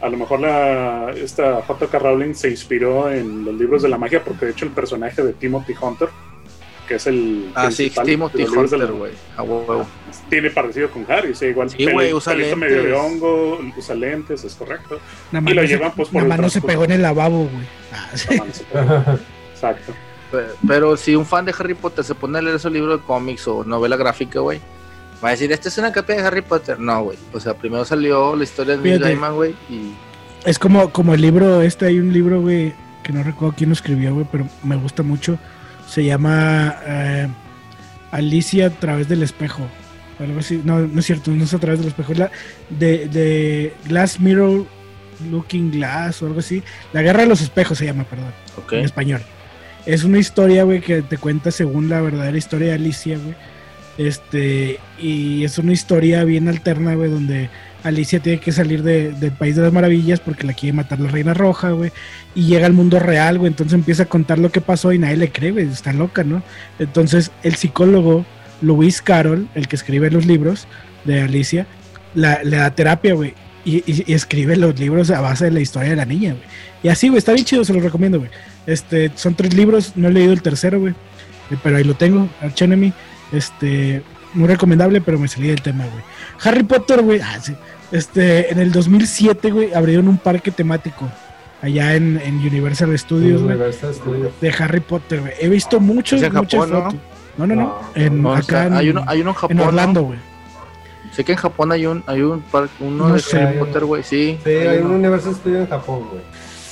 [0.00, 1.98] A lo mejor la, esta J.K.
[1.98, 5.34] Rowling se inspiró en los libros de la magia, porque de hecho el personaje de
[5.34, 6.08] Timothy Hunter,
[6.90, 7.52] que es el.
[7.54, 9.12] Ah, sí, Timothy Hunter, güey.
[9.36, 9.86] A huevo.
[10.28, 11.70] Tiene parecido con Harry, sí, igual.
[11.70, 13.00] Sí, güey, usa pelito medio de lentes.
[13.00, 14.98] hongo, usa lentes, es correcto.
[15.30, 16.82] Nada Y más lo no se- llevan, pues, por nada el más no se pegó
[16.84, 17.66] en el lavabo, güey.
[17.92, 18.26] Ah, sí.
[19.52, 19.92] Exacto.
[20.32, 23.06] Pe- Pero si un fan de Harry Potter se pone a leer esos libros de
[23.06, 24.60] cómics o novela gráfica, güey,
[25.22, 26.78] va a decir, esta es una copia de Harry Potter.
[26.80, 27.18] No, güey.
[27.32, 28.98] O sea, primero salió la historia de Neil.
[29.00, 29.92] Gaiman, güey, y
[30.44, 32.72] Es como, como el libro, este hay un libro, güey,
[33.04, 35.38] que no recuerdo quién lo escribió, güey, pero me gusta mucho.
[35.90, 37.28] Se llama eh,
[38.12, 39.66] Alicia a través del espejo.
[40.20, 40.60] Algo así.
[40.64, 42.12] No, no es cierto, no es a través del espejo.
[42.12, 42.30] Es la
[42.68, 44.66] de, de Glass Mirror
[45.30, 46.62] Looking Glass o algo así.
[46.92, 48.74] La guerra de los espejos se llama, perdón, ok.
[48.74, 49.22] en español.
[49.86, 53.34] Es una historia, güey, que te cuenta según la verdadera historia de Alicia, güey.
[53.98, 57.50] Este, y es una historia bien alterna, güey, donde
[57.82, 61.10] Alicia tiene que salir de- del País de las Maravillas porque la quiere matar la
[61.10, 61.92] Reina Roja, güey.
[62.34, 63.50] Y llega al mundo real, güey.
[63.50, 65.66] Entonces empieza a contar lo que pasó y nadie le cree, güey.
[65.68, 66.42] Está loca, ¿no?
[66.78, 68.24] Entonces el psicólogo
[68.62, 70.66] Luis Carroll, el que escribe los libros
[71.04, 71.66] de Alicia,
[72.14, 73.34] la- le da terapia, güey.
[73.64, 76.44] Y, escribe los libros a base de la historia de la niña, güey.
[76.82, 78.30] Y así, güey, está bien chido, se los recomiendo, güey.
[78.66, 80.94] Este, son tres libros, no he leído el tercero, güey.
[81.50, 82.92] Eh, Pero ahí lo tengo, Arch Enemy.
[83.32, 84.02] Este,
[84.34, 86.02] muy recomendable, pero me salí del tema, güey.
[86.44, 87.20] Harry Potter, güey.
[87.20, 87.54] Ah, sí.
[87.92, 91.08] Este, en el 2007, güey, abrieron un parque temático
[91.62, 94.32] allá en, en Universal Studios, güey, Universal Studios.
[94.40, 95.32] de Harry Potter, güey.
[95.40, 96.94] He visto muchos, en muchas fotos.
[97.36, 97.62] No, no, no.
[97.62, 99.56] No, en, No, o acá sea, en, hay, uno, hay uno en Japón.
[99.58, 99.66] en.
[99.66, 100.18] Orlando, güey.
[101.12, 103.40] Sé que en Japón hay un, hay un par- uno No de sé.
[103.42, 104.38] Harry Potter, güey, sí.
[104.44, 104.92] Sí, hay un.
[104.92, 106.22] Universal Studio en Japón, güey.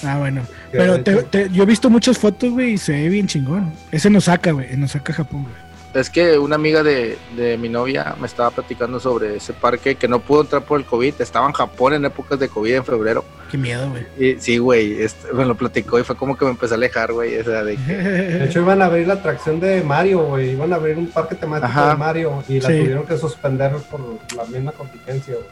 [0.05, 0.43] Ah, bueno.
[0.71, 3.73] Pero te- yo he visto muchas fotos, güey, y se ve bien chingón.
[3.91, 4.73] Ese en Osaka, güey.
[4.73, 5.55] En Osaka, Japón, güey.
[5.95, 10.07] Es que una amiga de, de mi novia me estaba platicando sobre ese parque que
[10.07, 11.15] no pudo entrar por el COVID.
[11.19, 13.25] Estaba en Japón en épocas de COVID en febrero.
[13.51, 14.39] Qué miedo, güey.
[14.39, 17.39] Sí, güey, este, me lo platicó y fue como que me empecé a alejar, güey.
[17.39, 20.51] O sea, de que De hecho, iban a abrir la atracción de Mario, güey.
[20.51, 21.89] Iban a abrir un parque temático Ajá.
[21.91, 22.79] de Mario y la Sí.
[22.81, 24.01] tuvieron que suspender por
[24.37, 25.47] la misma contingencia, güey.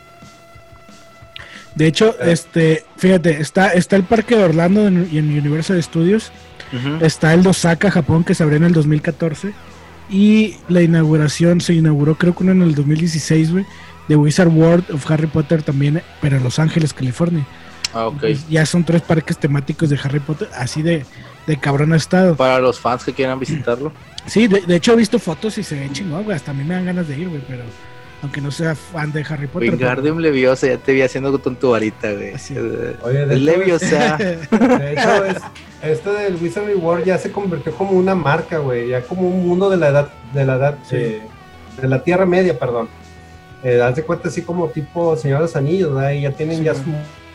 [1.74, 2.32] De hecho, Eh.
[2.32, 6.30] este, fíjate, está, está el parque de Orlando y en Universal Studios.
[7.00, 9.52] Está el de Osaka, Japón, que se abrió en el 2014.
[10.08, 13.66] Y la inauguración se inauguró, creo que uno en el 2016, güey.
[14.08, 17.44] De Wizard World of Harry Potter también, pero en Los Ángeles, California.
[17.92, 18.14] Ah, ok.
[18.14, 21.04] Entonces, ya son tres parques temáticos de Harry Potter, así de,
[21.46, 22.36] de cabrón ha estado.
[22.36, 23.92] Para los fans que quieran visitarlo.
[24.26, 26.34] Sí, de, de hecho he visto fotos y se ven chingón, güey.
[26.34, 27.62] Hasta a mí me dan ganas de ir, güey, pero
[28.22, 29.70] aunque no sea fan de Harry Potter.
[29.70, 32.34] Wingardium Leviosa, ya te vi haciendo con tu varita, güey.
[32.34, 32.54] Así.
[32.56, 34.16] Eh, Oye, de El hecho, Leviosa.
[34.16, 35.36] De hecho, es,
[35.82, 39.68] este del Wizardry World ya se convirtió como una marca, güey, ya como un mundo
[39.70, 40.96] de la edad, de la edad, Sí.
[40.96, 41.22] de,
[41.80, 42.88] de la Tierra Media, perdón.
[43.62, 46.12] Eh, haz de cuenta así como tipo Señor de los Anillos, ¿verdad?
[46.12, 46.82] Y ya tienen Sí, ya su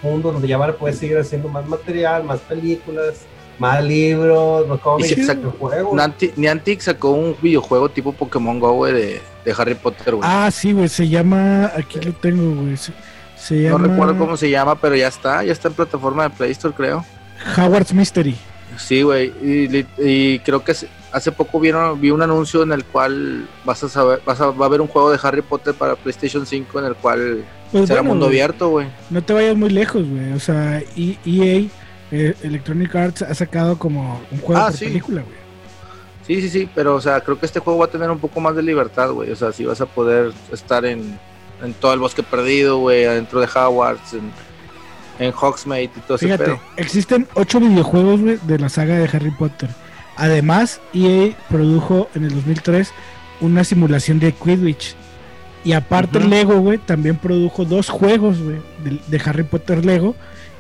[0.02, 3.22] mundo donde ya van a poder seguir haciendo más material, más películas,
[3.60, 5.94] más libros, los cómics, sí, los juegos.
[5.94, 10.28] Niantic, Niantic sacó un videojuego tipo Pokémon Go, güey, de, de Harry Potter, güey.
[10.32, 11.72] ah, sí, güey, se llama.
[11.76, 12.78] Aquí lo tengo, güey.
[12.78, 12.92] Se,
[13.38, 13.88] se no llama.
[13.88, 17.06] recuerdo cómo se llama, pero ya está, ya está en plataforma de Play Store, creo.
[17.58, 18.36] Howard's Mystery.
[18.78, 20.74] Sí, güey, y, creo que
[21.12, 24.66] hace poco vieron, vi un anuncio en el cual vas a saber, vas a, va
[24.66, 28.00] a haber un juego de Harry Potter para PlayStation 5 en el cual Pues será
[28.00, 28.88] bueno, mundo abierto, güey.
[29.10, 30.32] no te vayas muy lejos, güey.
[30.32, 31.68] O sea, EA,
[32.12, 34.86] eh, Electronic Arts, ha sacado como un juego Ah, por sí.
[34.86, 35.42] película, güey.
[36.26, 38.40] Sí, sí, sí, pero o sea, creo que este juego va a tener un poco
[38.40, 39.32] más de libertad, güey.
[39.32, 41.20] O sea, sí vas a poder estar en,
[41.62, 44.32] en todo el bosque perdido, güey, adentro de Hogwarts, en,
[45.20, 46.60] en Hogsmeade y todo ese Fíjate, pedo.
[46.78, 49.70] existen ocho videojuegos, güey, de la saga de Harry Potter.
[50.16, 52.92] Además, EA produjo en el 2003
[53.42, 54.96] una simulación de Quidditch.
[55.64, 58.58] Y aparte Lego, güey, también produjo dos juegos, güey,
[59.08, 60.16] de, Harry Potter Lego.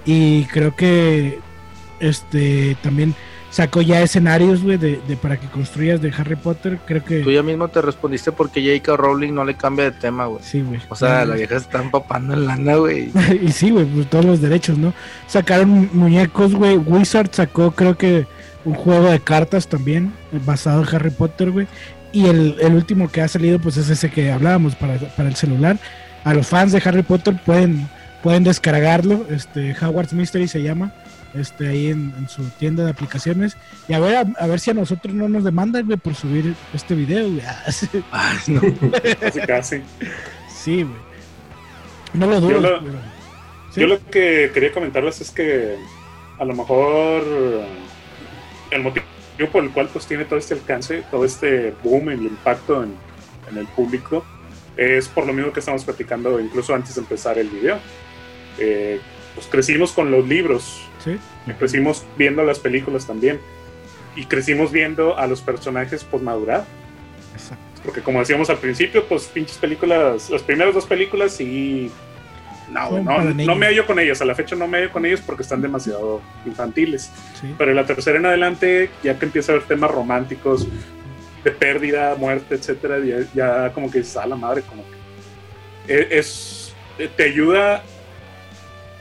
[0.05, 1.39] Y creo que
[1.99, 3.15] este también
[3.51, 6.79] sacó ya escenarios, güey, de, para que construyas de Harry Potter.
[6.85, 7.19] Creo que.
[7.19, 8.97] Tú ya mismo te respondiste porque J.K.
[8.97, 10.41] Rowling no le cambia de tema, güey.
[10.43, 10.79] Sí, güey.
[10.89, 13.11] O sea, la vieja se está empapando en lana, güey.
[13.41, 14.93] y sí, güey, pues todos los derechos, ¿no?
[15.27, 16.77] Sacaron muñecos, güey.
[16.77, 18.25] Wizard sacó, creo que
[18.63, 20.13] un juego de cartas también,
[20.45, 21.67] basado en Harry Potter, güey.
[22.13, 25.77] Y el, último que ha salido, pues es ese que hablábamos para, el celular.
[26.23, 27.87] A los fans de Harry Potter pueden,
[28.21, 29.25] pueden descargarlo.
[29.29, 30.93] Este, Howard's Mystery se llama.
[31.33, 33.55] Este, ahí en, su tienda de aplicaciones.
[33.87, 36.93] Y a ver, a, ver si a nosotros no nos demandan, güey, por subir este
[36.95, 37.41] video, güey.
[38.11, 38.61] Ay, no.
[39.19, 39.81] casi, casi.
[40.53, 41.11] Sí, güey.
[42.13, 42.51] No lo dudo.
[42.51, 42.81] Yo, lo,
[43.75, 45.77] yo lo que quería comentarles es que
[46.37, 47.23] a lo mejor
[48.71, 49.05] el motivo
[49.51, 52.95] por el cual pues tiene todo este alcance, todo este boom, el impacto en,
[53.57, 54.23] el público,
[54.77, 57.79] es por lo mismo que estamos platicando incluso antes de empezar el video.
[58.57, 58.99] Eh,
[59.35, 61.17] pues crecimos con los libros, ¿Sí?
[61.57, 63.39] crecimos viendo las películas también,
[64.15, 66.65] y crecimos viendo a los personajes pues madurar.
[67.83, 71.91] Porque como decíamos al principio, pues pinches películas, las primeras dos películas sí
[72.71, 74.21] no, no, me hallo con ellos.
[74.21, 77.11] A la fecha no me hallo con ellos porque están demasiado infantiles.
[77.57, 80.67] Pero en la tercera en adelante, ya que empieza a haber temas románticos
[81.43, 82.97] de pérdida, muerte, etcétera,
[83.33, 86.73] ya, como que dices, a la madre, como que e, es,
[87.17, 87.83] te ayuda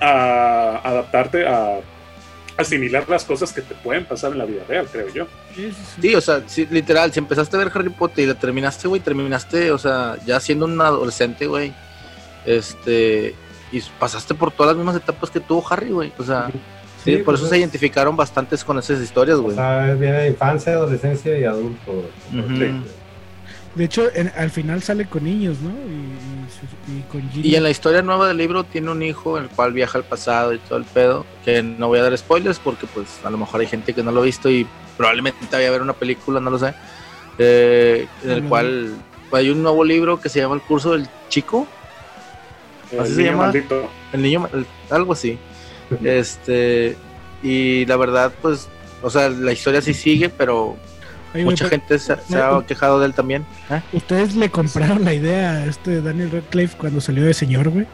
[0.01, 1.81] a adaptarte a
[2.61, 5.27] asimilar las cosas que te pueden pasar en la vida real, creo yo.
[6.01, 9.71] Sí, o sea, literal, si empezaste a ver Harry Potter y la terminaste, güey, terminaste,
[9.71, 11.73] o sea, ya siendo un adolescente, güey,
[12.47, 13.35] este,
[13.73, 16.13] y pasaste por todas las mismas etapas que tuvo Harry, güey.
[16.19, 16.51] O sea,
[17.05, 19.53] sí, por eso pues se identificaron bastantes con esas historias, güey.
[19.53, 22.11] O sea, viene de infancia, adolescencia y adulto.
[23.75, 25.71] De hecho, al final sale con niños, ¿no?
[26.89, 29.99] Y, con y, en la historia nueva del libro tiene un hijo, el cual viaja
[29.99, 31.25] al pasado y todo el pedo.
[31.45, 34.11] Que no voy a dar spoilers porque, pues, a lo mejor hay gente que no
[34.11, 36.75] lo ha visto y probablemente vaya a ver una película, no lo sé.
[37.39, 38.95] Eh, en el cual
[39.33, 41.67] hay un nuevo libro que se llama El curso del chico
[42.99, 43.53] así se llama.
[44.13, 44.49] El niño,
[44.91, 45.39] algo así.
[46.03, 46.97] este,
[47.43, 48.69] y la verdad, pues,
[49.03, 50.77] o sea, la historia sí sigue, pero
[51.35, 53.45] mucha gente se, ha quejado de él también.
[53.71, 53.81] ¿eh?
[53.93, 57.87] ¿Ustedes le compraron la idea a este Daniel Radcliffe cuando salió de señor, güey?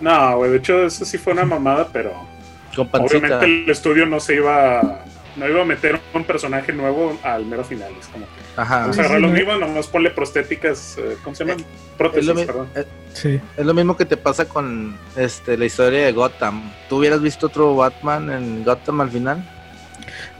[0.00, 2.28] No, güey, de hecho, eso sí fue una mamada, pero.
[2.76, 5.04] Obviamente el estudio no se iba
[5.36, 7.92] no iba a meter un personaje nuevo al mero final.
[7.98, 8.80] Es como que Ajá.
[8.80, 11.64] vamos a agarrar lo mismo, nomás ponle prostéticas, eh, ¿cómo se llaman?
[11.96, 12.68] Prótesis, perdón.
[12.74, 13.40] Eh, sí.
[13.56, 16.70] Es lo mismo que te pasa con este la historia de Gotham.
[16.88, 19.44] ¿Tú hubieras visto otro Batman en Gotham al final?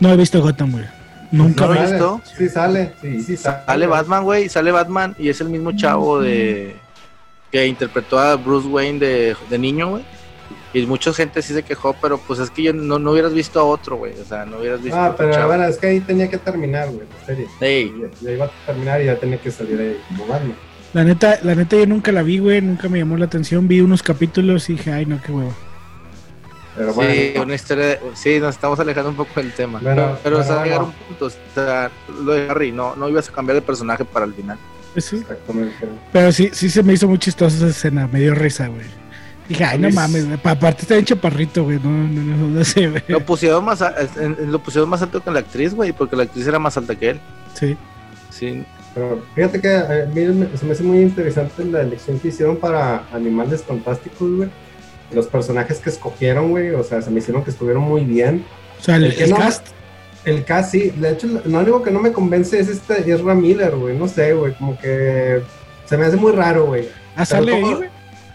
[0.01, 0.85] No he visto Gotham, güey.
[1.31, 2.21] Nunca lo he visto.
[2.37, 3.65] Sí sale, sí, sí sale.
[3.67, 6.77] Sale Batman, güey, sale Batman y es el mismo chavo de
[7.51, 10.05] que interpretó a Bruce Wayne de, de niño, güey.
[10.73, 13.59] Y mucha gente sí se quejó, pero pues es que yo no, no hubieras visto
[13.59, 14.13] a otro, güey.
[14.21, 17.07] O sea, no hubieras visto Ah, pero bueno, es que ahí tenía que terminar, güey,
[17.09, 17.47] la serie.
[17.59, 17.93] Sí.
[18.21, 20.33] Ya, iba a terminar y ya tenía que salir ahí como
[20.93, 23.67] La neta, la neta yo nunca la vi, güey, nunca me llamó la atención.
[23.67, 25.55] Vi unos capítulos y dije, ay, no, qué huevo.
[26.81, 29.81] Pero bueno, sí, una historia, sí, nos estamos alejando un poco del tema.
[29.85, 31.91] pero, pero o sea, llegar a un punto, o sea,
[32.25, 34.57] lo de Harry, no, no ibas a cambiar de personaje para el final.
[34.95, 35.23] Pues sí.
[36.11, 38.87] Pero sí, sí se me hizo muy chistosa esa escena, me dio risa, güey.
[39.47, 43.03] Dije, ay, no mames, aparte está bien chaparrito, güey, no, no, no, no sé, güey.
[43.09, 43.85] Lo pusieron, más
[44.39, 47.11] lo pusieron más alto que la actriz, güey, porque la actriz era más alta que
[47.11, 47.21] él.
[47.53, 47.77] Sí.
[48.31, 48.65] Sí.
[48.95, 53.05] Pero fíjate que a mí se me hace muy interesante la elección que hicieron para
[53.13, 54.49] Animales Fantásticos, güey.
[55.13, 58.45] Los personajes que escogieron, güey, o sea, se me hicieron que estuvieron muy bien.
[58.79, 59.67] O sea, el, cast.
[60.25, 60.91] El cast, sí.
[60.91, 63.97] De hecho, lo único que no me convence es este Ezra Miller, güey.
[63.97, 65.43] No sé, güey, como que
[65.87, 66.89] se me hace muy raro, güey.
[67.17, 67.89] Ah, sale ahí, güey.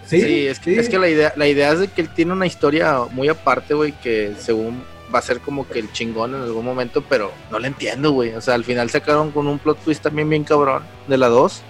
[0.06, 2.46] Sí, es, que, es que la idea, la idea es de que él tiene una
[2.46, 4.84] historia muy aparte, güey, que según
[5.14, 8.34] va a ser como que el chingón en algún momento, pero no le entiendo, güey.
[8.34, 11.62] O sea, al final sacaron con un plot twist también bien cabrón de la 2.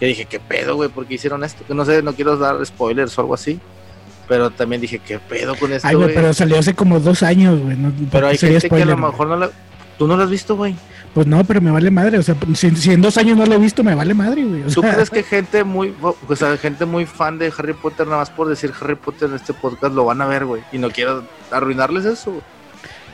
[0.00, 0.88] Que dije, ¿qué pedo, güey?
[0.88, 1.64] ¿Por qué hicieron esto?
[1.66, 3.60] Que no sé, no quiero dar spoilers o algo así.
[4.28, 5.88] Pero también dije, ¿qué pedo con esto?
[5.88, 7.76] Ay, güey, pero salió hace como dos años, güey.
[8.12, 9.50] pero hay gente que a lo mejor no la.
[9.96, 10.76] ¿Tú no lo has visto, güey?
[11.12, 12.18] Pues no, pero me vale madre.
[12.18, 14.62] O sea, si, en dos años no lo he visto, me vale madre, güey.
[14.72, 18.30] ¿Tú crees que gente muy, o sea, gente muy fan de Harry Potter, nada más
[18.30, 20.62] por decir Harry Potter en este podcast, lo van a ver, güey?
[20.70, 22.42] Y no quiero arruinarles eso, güey.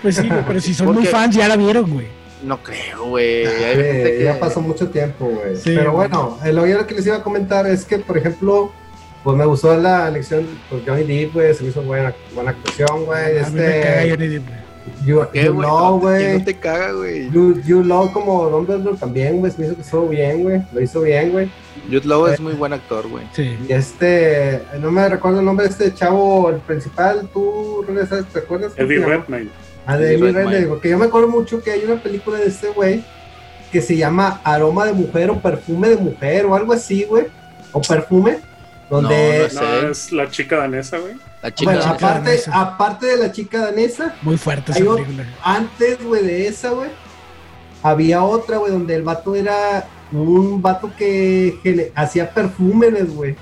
[0.03, 2.07] Pues sí, pero si son muy fans, ya la vieron, güey.
[2.43, 3.45] No creo, güey.
[4.23, 5.57] Ya pasó mucho tiempo, güey.
[5.65, 8.71] pero bueno, lo que les iba a comentar es que, por ejemplo,
[9.25, 13.07] pues me gustó la elección, pues Johnny Depp, güey, se me hizo buena, buena actuación,
[13.07, 13.39] güey.
[13.39, 14.11] este...
[14.11, 14.43] Johnny Depp,
[15.07, 15.67] You, ¿Qué, you güey?
[15.67, 16.39] Law, No, güey.
[16.39, 17.31] no te caga, güey.
[17.31, 19.51] You, You Law como Dumbledore también, güey.
[19.51, 20.61] Se me hizo que estuvo bien, güey.
[20.75, 21.51] Lo hizo bien, güey.
[21.91, 22.35] Jude Law Eh.
[22.35, 23.25] es muy buen actor, güey.
[23.33, 23.57] Sí.
[23.67, 27.27] Y este, no me recuerdo el nombre de este chavo, el principal.
[27.33, 28.27] ¿Tú, René, sabes?
[28.27, 28.73] ¿Te acuerdas?
[28.77, 28.99] Eddie?
[28.99, 29.49] Redmayne.
[29.87, 30.33] Ah, de Eddie.
[30.33, 33.03] Redmayne, porque yo me acuerdo mucho que hay una película de este güey
[33.73, 37.25] que se llama Aroma de Mujer o Perfume de Mujer o algo así, güey.
[37.73, 38.39] O Perfume,
[38.91, 39.51] donde...
[39.55, 41.15] No, No, es la chica danesa, güey.
[41.43, 42.61] La chica bueno, chica aparte, danesa.
[42.61, 45.25] aparte de la chica danesa, Muy fuerte Hay esa película.
[45.43, 46.91] antes, güey, de esa, güey,
[47.83, 53.37] había otra, güey, donde el vato era un vato que gene- hacía perfúmenes, güey,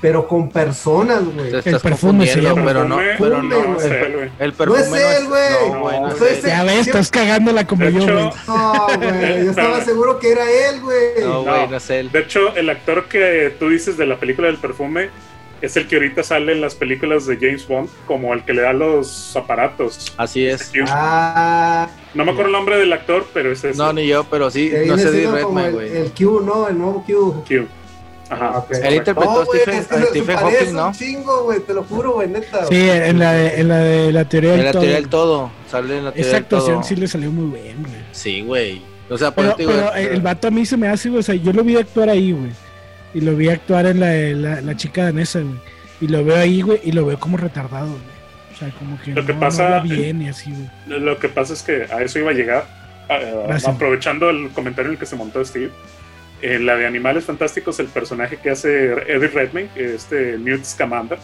[0.00, 1.54] pero con personas, güey.
[1.56, 2.62] Estás perfume se llama.
[2.64, 3.48] pero no, pero no.
[3.60, 3.86] No güey.
[3.86, 4.30] es él, güey.
[4.38, 5.70] El No perfume es él, güey.
[5.72, 6.40] No, güey, no es él.
[6.50, 8.30] Ya ves, estás cagándola como De yo, güey.
[8.46, 10.98] No, güey, yo estaba seguro que era él, güey.
[11.22, 12.10] No, güey, no es él.
[12.12, 15.08] De hecho, el actor que tú dices de la película del perfume
[15.62, 18.60] es el que ahorita sale en las películas de James Bond como el que le
[18.60, 20.12] da los aparatos.
[20.18, 20.64] Así es.
[20.70, 20.84] Q.
[20.88, 23.78] Ah, No me acuerdo el nombre del actor, pero es ese.
[23.78, 25.96] No, ni yo, pero sí, no sé de Redman, el, güey.
[25.96, 26.68] el Q, ¿no?
[26.68, 27.42] El nuevo Q.
[27.48, 27.66] Q.
[28.28, 28.50] Ajá.
[28.54, 28.72] Ah, ok.
[28.82, 30.92] Él interpretó No, a Stephen, es que a Stephen Hawking, un ¿no?
[30.92, 32.66] chingo, güey, te lo juro, güey, neta.
[32.66, 34.80] Sí, en la de, en la, de la teoría En del la todo.
[34.82, 35.50] teoría del todo.
[35.70, 36.58] Sale en la teoría Esa del todo.
[36.60, 37.94] actuación sí le salió muy bien, güey.
[38.12, 38.82] Sí, güey.
[39.08, 41.20] O sea, por Pero, digo, pero el vato a mí se me hace, güey.
[41.20, 42.50] O sea, yo lo vi actuar ahí, güey.
[43.14, 45.54] Y lo vi actuar en la, de la, la chica danesa, güey.
[46.00, 46.80] Y lo veo ahí, güey.
[46.82, 48.16] Y lo veo como retardado, güey.
[48.54, 51.00] O sea, como que, Lo no, que no pasa- habla bien y así, güey.
[51.00, 52.66] Lo que pasa es que a eso iba a llegar.
[53.08, 53.32] eh,
[53.66, 55.70] aprovechando el comentario en el que se montó Steve.
[56.42, 61.18] En la de Animales Fantásticos, el personaje que hace Eddie Redmayne, este Newt Scamander,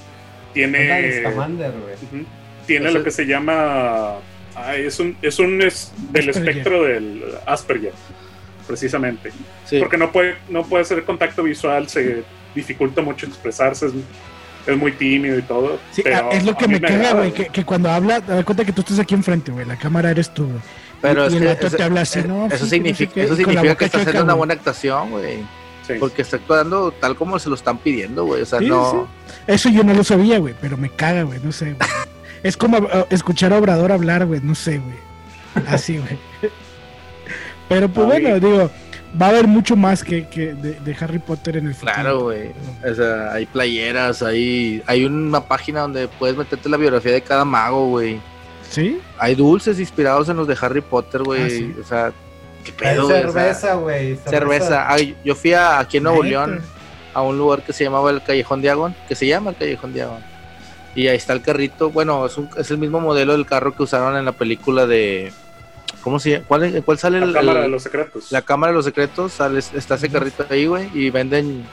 [0.54, 1.94] tiene, Scamander, güey.
[1.94, 2.26] Ujú.
[2.66, 4.14] tiene lo que se llama.
[4.54, 6.48] ay, es un, es un es del Asperger.
[6.50, 7.92] espectro del Asperger,
[8.66, 9.30] precisamente.
[9.66, 9.78] sí.
[9.78, 12.22] Porque no puede, no puede hacer contacto visual, se
[12.54, 13.92] dificulta mucho expresarse, es,
[14.66, 15.78] es muy tímido y todo.
[15.90, 17.32] Sí, pero es lo que mí me caga, güey.
[17.32, 19.66] Que, que cuando habla, te das cuenta que tú estás aquí enfrente, güey.
[19.66, 20.60] La cámara eres tú, güey.
[21.02, 22.46] Pero y es el que te habla así, eh, ¿no?
[22.46, 25.38] eso Sí, que significa, qué, eso significa que está haciendo una buena actuación, güey.
[25.86, 25.94] Sí.
[25.98, 28.42] Porque está actuando tal como se lo están pidiendo, güey.
[28.42, 29.08] O sea, Sí, no.
[29.48, 31.88] Eso yo no lo sabía, güey, pero me caga, güey, no sé, güey.
[32.42, 34.96] Es como eh, escuchar a Obrador hablar, güey, no sé, güey.
[35.68, 36.18] Así, güey.
[37.68, 38.22] Pero pues Ay.
[38.22, 38.70] bueno, digo,
[39.20, 41.94] va a haber mucho más que, que de, de Harry Potter en el futuro.
[41.94, 42.50] Claro, güey.
[42.84, 47.44] O sea, hay playeras, hay, hay una página donde puedes meterte la biografía de cada
[47.44, 48.20] mago, güey.
[48.72, 49.00] ¿Sí?
[49.18, 51.42] Hay dulces inspirados en los de Harry Potter, güey.
[51.42, 51.74] Ah, sí.
[51.80, 52.12] O sea,
[52.64, 53.24] qué Hay pedo, güey.
[53.24, 54.16] O sea, cerveza, güey.
[54.28, 54.92] cerveza.
[54.92, 56.22] Ay, yo fui a, aquí en Nuevo.
[56.22, 56.60] León
[57.14, 60.20] a un lugar que se llamaba el Callejón Diagon, que se llama el Callejón Diagon.
[60.94, 61.90] Y ahí está el carrito.
[61.90, 65.32] Bueno, es, un- es el mismo modelo del carro que usaron en la película de.
[66.02, 66.44] ¿Cómo se llama?
[66.48, 68.32] ¿Cuál, es- cuál sale La el, Cámara el- de los Secretos.
[68.32, 69.32] la Cámara de los Secretos?
[69.34, 70.90] Sale, está ese carrito ahí, güey.
[70.94, 71.64] Y venden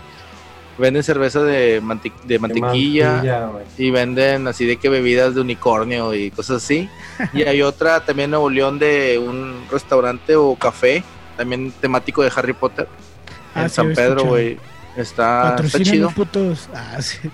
[0.79, 3.51] venden cerveza de, manti- de mantequilla.
[3.77, 6.89] Y venden así de que bebidas de unicornio y cosas así.
[7.33, 11.03] Y hay otra también en Nuevo León de un restaurante o café,
[11.37, 12.87] también temático de Harry Potter.
[13.53, 14.57] Ah, en sí, San Pedro, güey.
[14.97, 16.09] Está, está chido.
[16.11, 16.67] putos.
[16.73, 17.19] Ah, sí.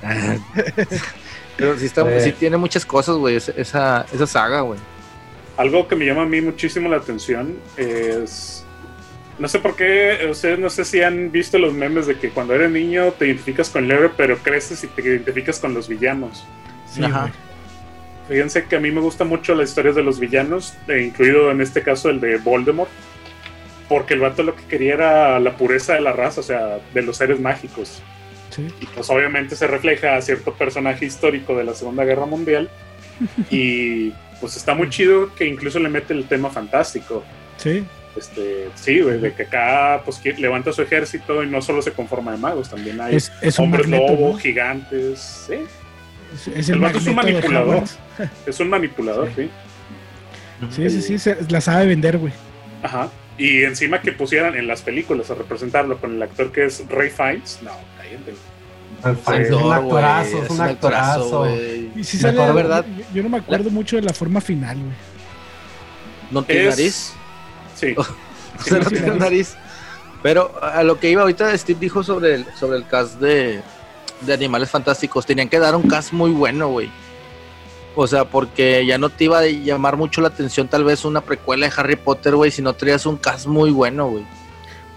[1.58, 2.19] Pero sí, está, Eh.
[2.21, 4.79] sí tiene muchas cosas, güey, esa, esa, esa saga, güey.
[5.58, 8.64] Algo que me llama a mí muchísimo la atención es.
[9.38, 12.54] No sé por qué, ustedes no sé si han visto los memes de que cuando
[12.54, 16.45] eres niño te identificas con el héroe, pero creces y te identificas con los villanos.
[16.89, 17.32] Sí, Ajá.
[18.28, 21.62] Fíjense que a mí me gustan mucho las historias de los villanos, eh, incluido en
[21.62, 22.89] este caso el de Voldemort,
[23.88, 27.02] porque el vato lo que quería era la pureza de la raza, o sea, de
[27.04, 28.02] los seres mágicos.
[28.50, 28.67] Sí.
[28.80, 32.69] Y pues obviamente se refleja a cierto personaje histórico de la Segunda Guerra Mundial.
[33.52, 37.24] y pues está muy chido que incluso le mete el tema fantástico.
[37.58, 37.86] Sí.
[38.15, 42.32] Este, sí, güey, de que acá pues levanta su ejército y no solo se conforma
[42.32, 44.38] de magos, también hay Es, es un hombres magneto, lobo, ¿no?
[44.39, 45.19] gigantes.
[45.47, 45.56] Sí,
[46.34, 47.84] Es, es el, El vato es un manipulador.
[48.45, 49.49] Es un manipulador, sí.
[50.71, 52.32] Sí, sí, sí, se- la sabe vender, güey.
[52.82, 53.10] Ajá.
[53.38, 57.09] Y encima que pusieran en las películas a representarlo con el actor que es Ray
[57.09, 59.43] Fiennes, no, cállate.
[59.45, 61.39] Es un actorazo, es un actorazo.
[61.39, 61.89] güey.
[61.97, 62.86] Y si sale, ¿verdad?
[62.97, 64.93] Yo, yo no me acuerdo mucho de la forma final, güey.
[66.32, 67.13] No tiene Es- nariz.
[67.76, 67.95] Sí.
[68.57, 69.55] O sea, no tiene nariz.
[70.23, 73.61] Pero a lo que iba ahorita, Steve dijo sobre el, sobre el cast de,
[74.21, 75.26] de Animales Fantásticos.
[75.26, 76.89] Tenían que dar un cast muy bueno, güey.
[77.95, 81.19] O sea, porque ya no te iba a llamar mucho la atención tal vez una
[81.21, 84.26] precuela de Harry Potter, güey, si no traías un cast muy bueno, güey.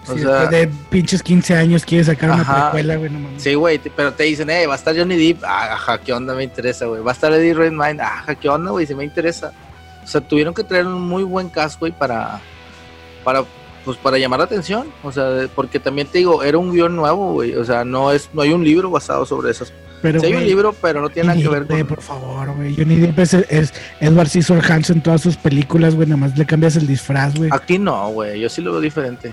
[0.07, 3.43] O sea- después de pinches 15 años quieres sacar una precuela, güey, no mames.
[3.43, 5.43] Sí, güey, pero te dicen, eh, va a estar Johnny Depp.
[5.43, 6.33] Ajá, ¿qué onda?
[6.33, 7.01] Me interesa, güey.
[7.01, 8.01] Va a estar Eddie Redmayne.
[8.01, 8.85] Ajá, ¿qué onda, güey?
[8.85, 9.51] Si me interesa.
[10.03, 12.41] O sea, tuvieron que traer un muy buen cast, güey, para,
[13.29, 13.45] para,
[13.85, 14.87] pues, para llamar la atención.
[15.03, 17.55] O sea, porque también te digo, era un guion nuevo, güey.
[17.55, 19.71] O sea, no es, no hay un libro basado sobre esas,
[20.01, 21.85] Pero, Sí hay un libro, pero no tiene nada que ver con...
[21.85, 22.75] por favor, güey.
[22.75, 26.07] Johnny Depp es, es Edward Scissorhands en todas sus películas, güey.
[26.07, 27.51] Nada más le cambias el disfraz, güey.
[27.53, 29.31] Aquí no, güey, yo sí lo veo diferente.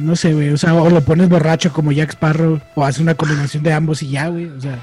[0.00, 0.48] No sé, güey.
[0.48, 4.02] O sea, o lo pones borracho como Jack Sparrow, o hace una combinación de ambos
[4.02, 4.46] y ya, güey.
[4.46, 4.78] O sea,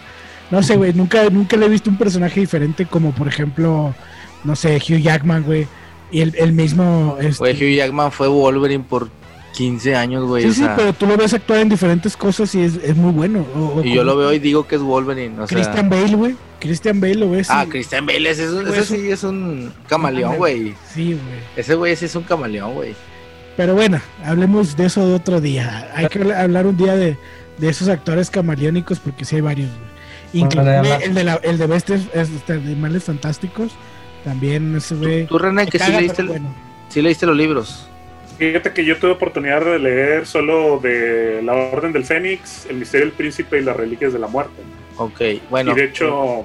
[0.52, 0.94] no sé, güey.
[0.94, 3.96] Nunca, nunca le he visto un personaje diferente como, por ejemplo,
[4.44, 5.68] no sé, Hugh Jackman, güey.
[6.12, 7.18] Y el, el mismo.
[7.20, 9.10] este- Güey, Hugh Jackman fue Wolverine por
[9.54, 10.44] 15 años, güey.
[10.44, 12.96] sí, o sí, sea, pero tú lo ves actuar en diferentes cosas y es, es
[12.96, 13.46] muy bueno.
[13.56, 15.40] O- o y yo lo veo y digo que es Wolverine.
[15.42, 16.36] O sea, Christian Bale, güey.
[16.60, 17.48] Christian Bale lo ves.
[17.50, 18.48] Ah, y- Christian Bale, ese,
[18.86, 20.74] sí es un camaleón, güey.
[20.94, 21.40] Sí, güey.
[21.56, 22.96] Ese güey sí es un camaleón, güey.
[23.58, 25.90] Pero bueno, hablemos de eso de otro día.
[25.96, 27.18] Hay que habla- hablar un día de,
[27.58, 29.70] de esos actores camaleónicos porque sí hay varios.
[29.70, 30.44] güey.
[30.44, 33.72] Inclusive el de, la, el de Bestias, este, Animales Fantásticos.
[34.26, 35.26] También ese güey.
[35.28, 36.54] Tú, René, que sí caga, leíste, pero bueno.
[36.90, 37.88] sí leíste los libros.
[38.38, 43.06] Fíjate que yo tuve oportunidad de leer solo de La Orden del Fénix, El Misterio
[43.06, 44.62] del Príncipe y las Reliquias de la Muerte.
[44.98, 45.72] Ok, bueno.
[45.72, 46.44] y de hecho,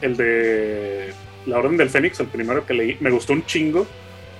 [0.00, 1.12] el de
[1.46, 3.86] La Orden del Fénix, el primero que leí, me gustó un chingo.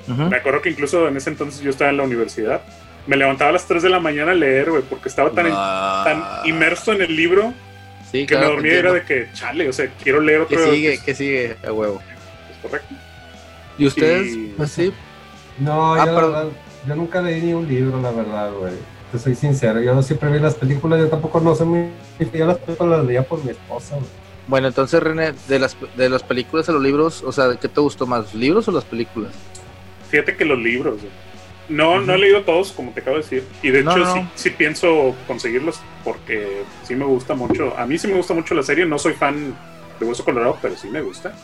[0.06, 2.62] Me acuerdo que incluso en ese entonces yo estaba en la universidad.
[3.06, 6.02] Me levantaba a las 3 de la mañana a leer, güey, porque estaba tan, Ah,
[6.04, 7.52] tan inmerso en el libro
[8.10, 10.56] sí, que claro, me dormía y era de que, chale, o sea, quiero leer otro.
[10.64, 11.00] ¿Qué sigue?
[11.04, 11.56] ¿Qué sigue?
[11.66, 12.00] A huevo.
[12.62, 12.94] Correcto.
[13.78, 14.32] ¿Y ustedes?
[14.32, 14.54] Sí.
[14.56, 14.92] Pues sí.
[15.58, 16.46] No, Ah, yo, verdad,
[16.86, 18.72] nunca leí ni un libro, la verdad, güey.
[19.12, 21.88] Te soy sincero, yo siempre vi las películas, yo tampoco no sé muy...
[22.32, 24.06] Yo las películas las leía por mi esposa, güey.
[24.46, 27.80] Bueno, entonces, René, de las, de las películas a los libros, o sea, ¿qué te
[27.80, 28.20] gustó más?
[28.20, 29.32] ¿Los libros o las películas?
[30.10, 31.12] Fíjate que los libros, güey.
[31.68, 33.44] No, no he leído todos, como te acabo de decir.
[33.62, 34.14] Y de No, hecho, no.
[34.14, 37.74] Sí, sí pienso conseguirlos porque sí me gusta mucho.
[37.76, 38.86] A mí sí me gusta mucho la serie.
[38.86, 39.54] No soy fan
[40.00, 41.34] de Hueso Colorado, pero sí me gusta.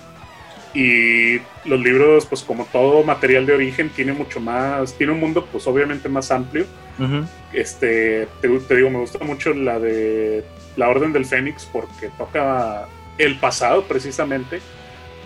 [0.75, 5.47] Y los libros, pues como todo material de origen, tiene mucho más, tiene un mundo,
[5.51, 6.66] pues obviamente más amplio.
[6.99, 7.25] Ujú.
[7.53, 10.45] Este, te, te digo, me gusta mucho la de
[10.77, 12.87] La Orden del Fénix porque toca
[13.18, 14.61] el pasado precisamente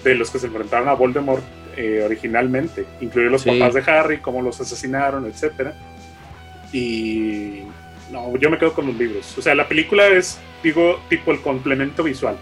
[0.05, 1.43] de los que se enfrentaron a Voldemort
[1.77, 3.51] eh, originalmente, incluidos los Sí.
[3.51, 5.73] papás de Harry, cómo los asesinaron, etcétera.
[6.73, 7.63] Y
[8.11, 9.37] no, yo me quedo con los libros.
[9.39, 12.37] O sea, la película es, digo, tipo el complemento visual,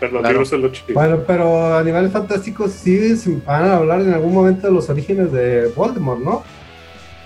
[0.00, 0.42] pero los Claro.
[0.42, 0.94] es lo chido.
[0.94, 5.32] Bueno, pero Animales Fantásticos sí se van a hablar en algún momento de los orígenes
[5.32, 6.42] de Voldemort, ¿no?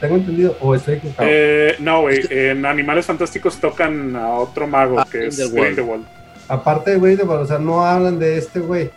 [0.01, 1.29] Tengo entendido, o estoy equivocado.
[1.31, 5.66] Eh, no, güey, en Animales Fantásticos tocan a otro mago Ah, que es Grindelwald.
[5.75, 6.05] Grindelwald.
[6.49, 8.91] Aparte de Voldemort, o sea, no hablan de este güey.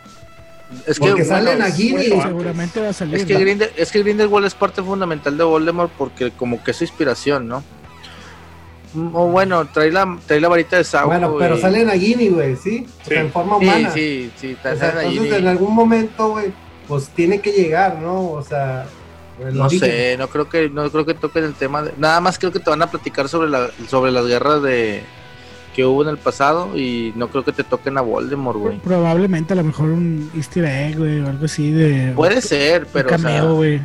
[0.87, 2.23] Es que, Porque bueno, salen es- aquí, bueno, antes.
[2.29, 3.15] Seguramente va a salir.
[3.15, 3.35] es que.
[3.37, 7.47] Grindel, es que Grindelwald es parte fundamental de Voldemort porque como que es su inspiración,
[7.47, 7.63] ¿no?
[9.13, 11.07] O bueno, trae la, trae la varita de Sauco.
[11.07, 12.85] Bueno, pero y- salen a Ginny, güey, ¿sí?
[13.01, 13.25] O sea, Sí.
[13.25, 13.91] en forma Sí, humana.
[13.93, 16.53] sí, sí, O sea, salen ahí entonces en algún momento, güey,
[16.87, 18.29] pues tiene que llegar, ¿no?
[18.31, 18.85] O sea,
[19.51, 19.89] No origen.
[19.89, 22.59] sé, no creo que no creo que toquen el tema de, nada más creo que
[22.59, 25.01] te van a platicar sobre la sobre las guerras de
[25.75, 28.77] que hubo en el pasado y no creo que te toquen a Voldemort, güey.
[28.77, 32.13] Probablemente a lo mejor un easter egg, güey, o algo así de.
[32.15, 33.81] Puede ser, un pero o sea, cameo, güey.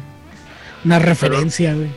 [0.85, 1.89] Una referencia, güey.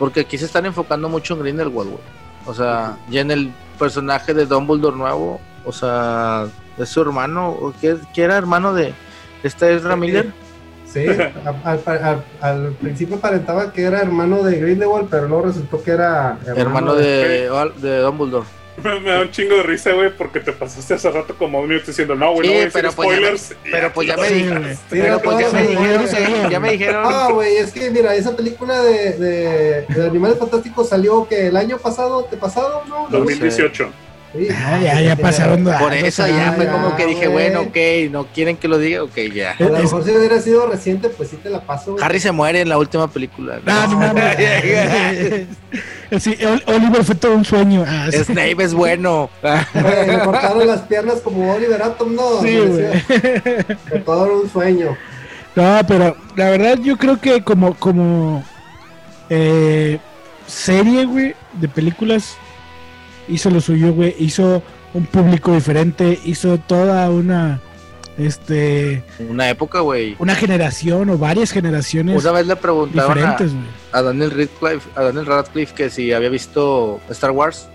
[0.00, 2.02] porque aquí se están enfocando mucho en Grindelwald, güey.
[2.46, 6.46] O sea, ya en el personaje de Dumbledore nuevo, o sea,
[6.78, 8.94] es su hermano, o que, que era hermano de
[9.42, 10.32] esta Ezra Miller.
[10.86, 15.82] Sí, a- al, al- al principio aparentaba que era hermano de Grindelwald, pero luego resultó
[15.82, 17.48] que era hermano de,
[17.80, 18.46] de Dumbledore.
[18.82, 21.68] Me, me da un chingo de risa, güey, porque te pasaste hace rato como un
[21.68, 23.54] minuto diciendo, no, güey, Sí, no voy a decir pero pues ya spoilers.
[23.70, 24.78] pero pues ya me.
[24.90, 27.02] Pero pues ya me dijeron, ya me dijeron.
[27.06, 31.56] Ah, güey, es que mira, esa película de, de, de Animales Fantásticos salió que el
[31.56, 32.82] año pasado, ¿te pasado?
[32.88, 33.08] ¿No?
[33.10, 33.90] 2018.
[34.32, 34.46] Sí.
[34.54, 35.64] Ah, ya, ya pasaron.
[35.64, 37.76] Por años, eso ah, ya fue como que dije, bueno, ok,
[38.12, 39.56] no quieren que lo diga, ok, ya.
[39.58, 41.96] A lo mejor si hubiera sido reciente, pues sí te la paso.
[42.00, 43.58] Harry se muere en la última película.
[43.66, 44.36] Ah, no mames.
[46.18, 47.84] Sí, Ol- Oliver fue todo un sueño.
[47.86, 48.18] Ah, sí.
[48.24, 49.30] Snape es bueno.
[49.42, 52.40] Le cortaron las piernas como Oliver Atom, ¿no?
[52.40, 54.02] Sí, güey.
[54.04, 54.96] todo era un sueño.
[55.56, 58.44] No, pero la verdad yo creo que como, como
[59.28, 59.98] eh,
[60.46, 62.36] serie, güey, de películas,
[63.28, 64.14] hizo lo suyo, güey.
[64.18, 64.62] Hizo
[64.94, 67.60] un público diferente, hizo toda una,
[68.18, 70.16] este, Una época, güey.
[70.18, 73.38] una generación o varias generaciones Una vez le preguntaron a,
[73.92, 77.68] a Daniel Radcliffe, a Daniel Radcliffe que si había visto Star Wars.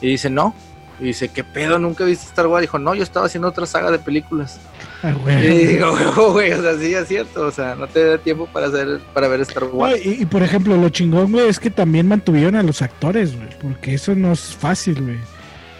[0.00, 0.54] Y dice, no.
[1.00, 1.78] Y dice, ¿qué pedo?
[1.78, 2.62] ¿Nunca viste Star Wars?
[2.62, 4.58] Dijo, no, yo estaba haciendo otra saga de películas.
[5.02, 5.66] Ah, Y güey.
[5.68, 7.42] digo, "Oh, güey, o sea, sí es cierto.
[7.46, 10.04] O sea, no te da tiempo para hacer para ver Star No, Wars.
[10.04, 13.48] y, y, por ejemplo, lo chingón, güey, es que también mantuvieron a los actores, güey,
[13.62, 15.16] porque eso no es fácil, güey.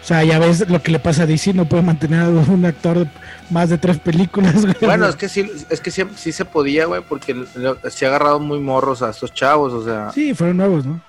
[0.00, 2.64] O sea, ya ves lo que le pasa a DC, no puede mantener a un
[2.64, 3.08] actor de
[3.50, 4.74] más de tres películas, güey.
[4.80, 7.34] Bueno, es que sí, es que sí, sí se podía, güey, porque
[7.90, 11.00] se ha agarrado muy morros a estos chavos, o sea, Sí, fueron nuevos, ¿no?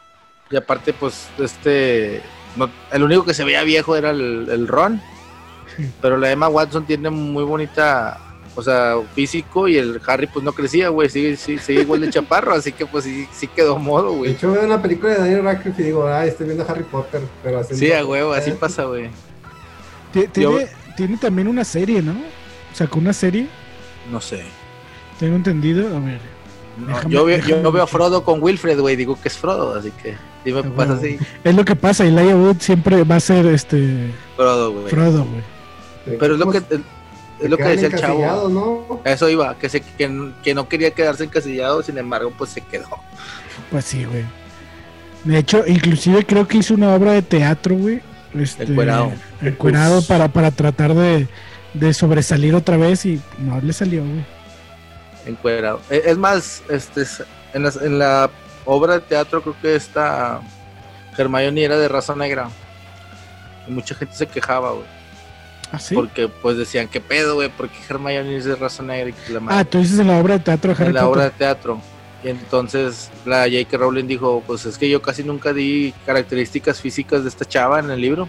[0.52, 2.24] y aparte, pues, este,
[2.60, 5.02] no- el único que se veía viejo era el, el Ron,
[6.02, 8.20] Pero la Emma Watson tiene muy bonita,
[8.56, 12.10] o sea, físico y el Harry pues no crecía, güey, sigue, sigue, sigue igual de
[12.12, 14.32] chaparro, así que pues sí, sí quedó modo, De güey.
[14.32, 17.60] hecho, veo una película de Daniel Radcliffe y digo, ay, estoy viendo Harry Potter, pero
[17.60, 17.76] así.
[17.76, 19.10] Sí, a huevo, así pasa, güey.
[20.14, 22.16] Yo- Tiene, tiene también una serie, ¿no?
[22.74, 23.48] Sacó una serie,
[24.12, 24.44] No sé.
[25.20, 25.88] tengo entendido.
[25.96, 26.20] A ver.
[26.78, 27.88] No, Déjame- yo, veo, yo veo a.
[27.88, 31.02] Frodo con Wilfred, güey, digo que es Frodo, así que sí me Ah, pasa huevo.
[31.06, 34.88] así, Es lo que pasa, Elijah Wood siempre va a ser este Frodo, güey.
[34.90, 36.18] Frodo, güey.
[36.20, 36.58] Pero es lo que,
[37.42, 38.50] es lo que decía el chavo.
[38.50, 39.02] ¿no?
[39.06, 42.88] Eso iba, que, se, que, que no quería quedarse encasillado, sin embargo, pues se quedó.
[43.72, 44.24] Pues sí, güey.
[45.26, 48.02] De hecho, inclusive creo que hizo una obra de teatro, güey.
[48.34, 49.12] Este, Encuerado.
[49.42, 51.28] Encuerado Pues- para, para tratar de,
[51.74, 54.24] de sobresalir otra vez y no le salió, güey.
[55.26, 55.82] encuerado.
[55.90, 57.24] Eh, Es más, este, es-
[57.54, 58.30] en, las- en la
[58.70, 60.42] obra de teatro creo que esta
[61.18, 62.50] Hermione era de raza negra.
[63.68, 64.86] Y mucha gente se quejaba, güey.
[65.72, 65.94] ¿Ah, sí?
[65.94, 67.50] Porque pues decían, ¿qué pedo, güey?
[67.50, 69.10] ¿Por qué Hermione es de raza negra?
[69.10, 71.26] Y que la Ah, tú dices en la obra de teatro Harry en la obra
[71.26, 71.82] de teatro.
[72.24, 73.78] Y entonces la J.K.
[73.78, 77.90] Rowling dijo, pues es que yo casi nunca di características físicas de esta chava en
[77.92, 78.28] el libro.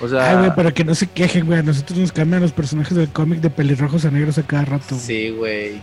[0.00, 1.58] O sea, Ay, güey, para que no se quejen, güey.
[1.58, 4.84] A nosotros nos cambian los personajes del cómic de pelirrojos a negros a cada rato.
[4.90, 5.00] güey.
[5.00, 5.82] sí, güey.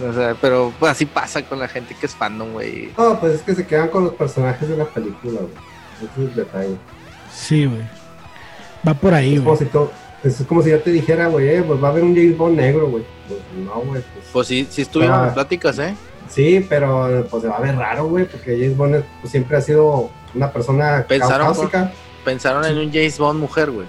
[0.00, 2.90] O sea, pero pues así pasa con la gente que es fandom, güey.
[2.96, 5.52] No, pues es que se quedan con los personajes de la película, güey.
[5.96, 6.76] Ese es el detalle.
[7.32, 7.82] Sí, güey.
[8.86, 9.58] Va por ahí, Es como güey.
[9.58, 9.92] si, to-
[10.24, 12.56] es como si yo te dijera, güey, eh, pues va a haber un James Bond
[12.56, 13.04] negro, güey.
[13.28, 14.02] Pues no, güey.
[14.02, 15.28] Pues, Pues sí, sí estuvieron Ah.
[15.28, 15.94] en pláticas, ¿eh?
[16.28, 19.56] sí, pero pues se va a ver raro, güey, porque James Bond es- pues, siempre
[19.58, 21.92] ha sido una persona Pensaron caucásica.
[22.24, 23.86] Pensaron en un James Bond mujer, güey.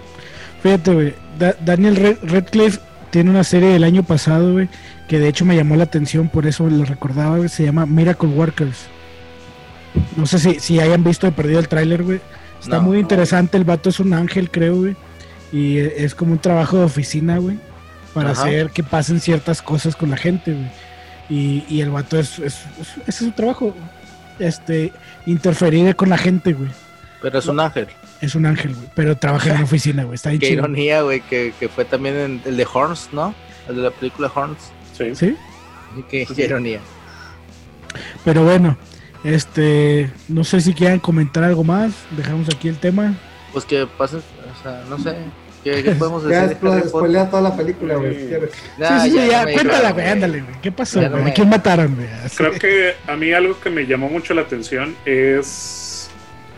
[0.61, 1.15] Fíjate, güey.
[1.39, 2.79] Da- Daniel Red- Radcliffe
[3.11, 4.67] tiene una serie del año pasado, güey.
[5.07, 7.47] Que de hecho me llamó la atención, por eso lo recordaba.
[7.47, 8.85] Se llama Miracle Workers.
[10.15, 12.21] No sé si, si hayan visto, he perdido el tráiler, güey.
[12.61, 13.01] Está No, muy no.
[13.01, 13.57] interesante.
[13.57, 14.95] El vato es un ángel, creo, güey.
[15.51, 17.57] Y es como un trabajo de oficina, güey.
[18.13, 18.43] Para Ajá.
[18.43, 20.71] hacer que pasen ciertas cosas con la gente, güey.
[21.29, 23.75] Y, y el vato es, es- es- ese es su trabajo.
[24.39, 24.91] Este,
[25.25, 26.69] interferir con la gente, güey.
[27.21, 27.87] Pero es un ángel.
[28.21, 28.87] Es un ángel, güey.
[28.95, 30.15] Pero trabaja en una oficina, güey.
[30.15, 30.59] Está bien Qué chido.
[30.63, 33.35] ironía, güey, que, que fue también en el de Horns, ¿no?
[33.69, 34.57] El de la película Horns.
[34.93, 35.15] Sí.
[35.15, 35.35] ¿Sí?
[36.09, 36.79] Qué, ironía.
[38.25, 38.77] Pero bueno,
[39.23, 41.93] este, no sé si quieran comentar algo más.
[42.11, 43.13] Dejamos aquí el tema.
[43.51, 45.15] Pues que pasen, o sea, no sé.
[45.63, 46.57] ¿Qué, qué podemos Ya decir?
[46.57, 46.87] Potter?
[46.89, 48.35] spoilea toda la película, güey, si Sí.
[48.77, 50.61] Nah, sí, sí, sí, ya, no me cuéntala, güey, ándale, güey.
[50.61, 51.25] ¿Qué pasó, Ya no güey?
[51.25, 52.07] me- ¿A quién mataron, güey?
[52.35, 56.09] Creo que a mí algo que me llamó mucho la atención es.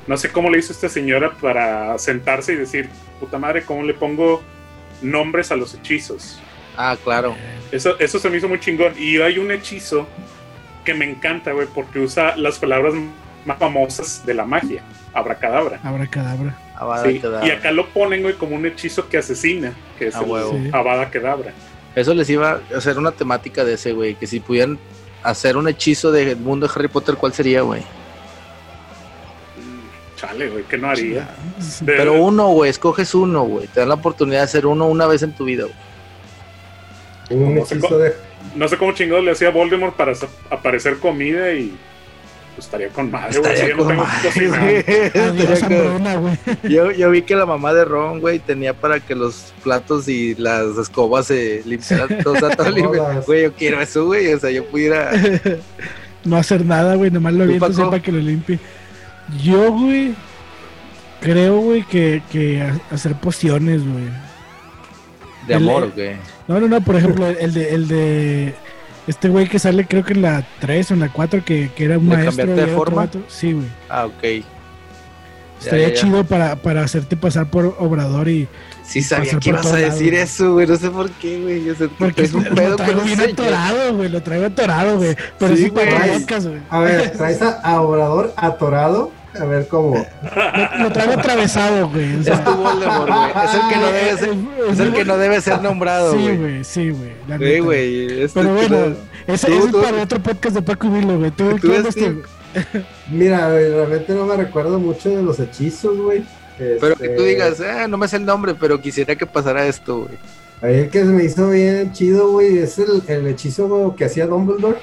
[0.07, 3.95] No sé cómo le hizo esta señora para sentarse y decir, puta madre, ¿cómo le
[3.95, 4.41] pongo
[5.01, 6.39] nombres a los hechizos?
[6.77, 7.35] Ah, claro.
[7.71, 8.93] Eso, eso se me hizo muy chingón.
[8.97, 10.07] Y hay un hechizo
[10.83, 12.93] que me encanta, güey, porque usa las palabras
[13.45, 15.79] más famosas de la magia, abracadabra.
[15.83, 16.57] Abra cadabra.
[16.75, 17.21] Avada Sí.
[17.43, 20.51] Y acá lo ponen, güey, como un hechizo que asesina, que es A el huevo.
[20.51, 20.69] Sí.
[20.73, 21.53] Avada Kedavra.
[21.95, 24.15] Eso les iba a hacer una temática de ese, güey.
[24.15, 24.77] Que si pudieran
[25.23, 27.81] hacer un hechizo del mundo de Harry Potter, ¿cuál sería, güey?
[27.81, 31.29] Mm, Chale, güey, ¿qué no haría?
[31.85, 33.67] Pero uno, güey, escoges uno, güey.
[33.67, 35.75] Te dan la oportunidad de hacer uno una vez en tu vida, güey.
[37.29, 38.13] Un ¿Cómo se hechizo co- de.
[38.55, 40.13] No sé cómo chingados le hacía Voldemort para
[40.49, 41.75] aparecer comida y
[42.55, 43.67] pues, estaría con madre, güey.
[43.69, 45.11] yo no tengo que.
[46.69, 50.35] Yo, yo vi que la mamá de Ron, güey, tenía para que los platos y
[50.35, 52.19] las escobas se limpiaran.
[52.25, 53.01] o sea, todo limpio.
[53.03, 53.25] Todas.
[53.25, 54.33] Güey, yo quiero eso, güey.
[54.33, 55.11] O sea, yo pudiera.
[56.23, 57.11] No hacer nada, güey.
[57.11, 58.57] Nomás lo ¿Tú, aviento para que lo limpie.
[59.43, 60.15] Yo, güey,
[61.21, 64.05] creo, güey, que, que ha- hacer pociones, güey.
[65.47, 66.15] De El- amor, güey.
[66.47, 68.55] No, no, no, por ejemplo, el de, el de
[69.07, 71.85] este güey que sale creo que en la 3 o en la 4 que, que
[71.85, 72.37] era un ¿De maestro.
[72.45, 73.09] cambiarte de forma?
[73.27, 73.65] Sí, güey.
[73.89, 74.43] Ah, ok.
[75.59, 76.01] Estaría ya, ya.
[76.01, 78.47] chido para, para hacerte pasar por obrador y...
[78.83, 80.67] Sí sabía que ibas a decir eso, güey.
[80.67, 81.63] No sé por qué, güey.
[81.63, 84.09] Yo sé Porque es un lo pedo traigo con bien atorado, güey.
[84.09, 85.15] Lo traigo atorado, güey.
[85.39, 86.19] Pero Sí, sí, para güey.
[86.19, 86.59] podcast, güey.
[86.69, 89.11] A ver, traes a, a Obrador atorado.
[89.39, 89.95] A ver cómo.
[89.97, 92.15] Lo, lo traigo atravesado, güey.
[92.15, 93.45] O Es tu Voldemort, güey.
[93.45, 94.33] Es el que no debe ser,
[94.71, 96.63] es el que no debe ser nombrado, Sí, güey.
[96.63, 97.11] sí, güey.
[97.39, 98.21] Sí, güey.
[98.23, 98.77] este Pero bueno,
[99.27, 101.31] no- ese, Tú- es tú- para otro podcast de Paco y Vilo, güey.
[101.31, 102.21] Tú, que- que-
[103.11, 106.23] Mira, güey, realmente no me recuerdo mucho de los hechizos, güey.
[106.57, 109.65] Pero que Este, tú digas, ah, no me sé el nombre, pero quisiera que pasara
[109.67, 110.17] esto, güey.
[110.61, 114.25] Ahí el que se me hizo bien chido, güey, es el, el hechizo que hacía
[114.25, 114.77] Dumbledore.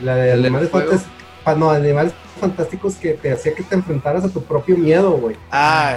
[0.00, 1.12] La de ¿El animales fantásticos.
[1.58, 5.36] No, animales fantásticos que te hacía que te enfrentaras a tu propio miedo, güey.
[5.50, 5.96] Ah,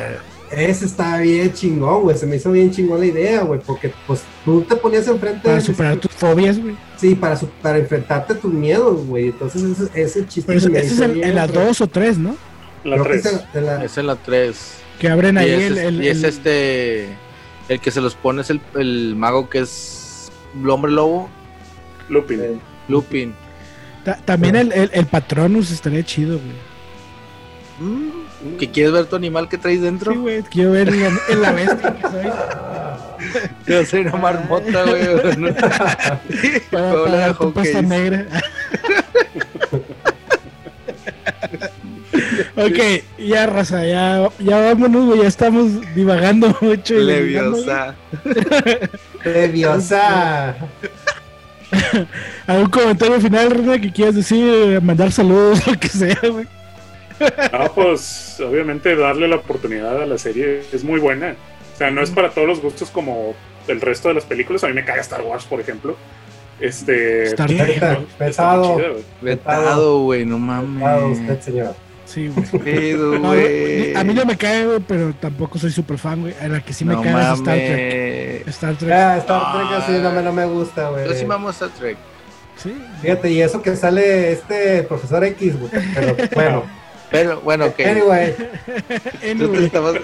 [0.52, 2.16] Ese estaba bien chingón, güey.
[2.16, 3.60] Se me hizo bien chingón la idea, güey.
[3.66, 6.76] Porque pues tú te ponías enfrente para superar tus fobias, güey.
[6.98, 9.28] Sí, para, su- para enfrentarte a tus miedos, güey.
[9.30, 11.66] Entonces ese, ese chiste Pero ese, me ese es hizo en, bien, en la pero-
[11.66, 12.36] 2 o 3, ¿no?
[12.84, 13.26] La creo que 3.
[13.34, 14.74] es en la- es en la 3.
[15.00, 17.08] Que abren Y ahí es, el, el- y es el- este.
[17.70, 20.30] El que se los pone es el, el mago que es
[20.62, 21.30] el hombre lobo.
[22.10, 22.42] Lupin.
[22.42, 23.34] Eh, Lupin.
[24.04, 26.74] Ta- también el, el, el Patronus estaría chido, güey.
[27.80, 30.12] Mm, ¿Que quieres ver tu animal que traes dentro?
[30.12, 32.32] Sí, güey, quiero ver en la, en la bestia que soy.
[33.68, 35.04] Yo soy una marmota, güey.
[35.38, 35.54] ¿no?
[36.72, 38.26] Para, para tu pasta negra.
[42.56, 46.96] ok, ya raza, ya, ya vámonos, güey, ya estamos divagando mucho.
[46.96, 47.96] Leviosa.
[49.24, 50.56] Leviosa.
[52.48, 54.82] ¿Algún comentario final, René, que quieras decir?
[54.82, 56.46] Mandar saludos, lo que sea, güey.
[57.52, 61.36] No, pues obviamente darle la oportunidad a la serie es muy buena.
[61.74, 63.34] O sea, no es para todos los gustos como
[63.68, 64.64] el resto de las películas.
[64.64, 65.96] A mí me caga Star Wars, por ejemplo.
[66.60, 67.24] Este.
[67.26, 67.76] Star pero Trek.
[67.76, 68.76] está muy Pesado.
[68.78, 69.04] chida, güey.
[69.22, 71.20] Vetado, güey, no Ah, mames.
[71.20, 71.76] usted, señor.
[72.14, 72.94] Sí, güey.
[72.94, 73.32] No,
[74.00, 76.34] a mí no me cae, güey, pero tampoco soy super fan, güey.
[76.40, 78.48] A la que sí me No cae es Star Trek.
[78.50, 78.92] Star Trek.
[78.92, 81.08] Ah, Star Trek así no me, no me gusta, güey.
[81.08, 81.98] Yo sí me amo Star Trek.
[82.62, 82.76] Sí.
[83.02, 85.72] Fíjate, y eso que sale este profesor X, güey.
[85.96, 86.64] Pero bueno.
[87.14, 87.80] Pero bueno, ok.
[87.82, 88.36] Anyway,
[89.32, 90.00] Anyway, estabas-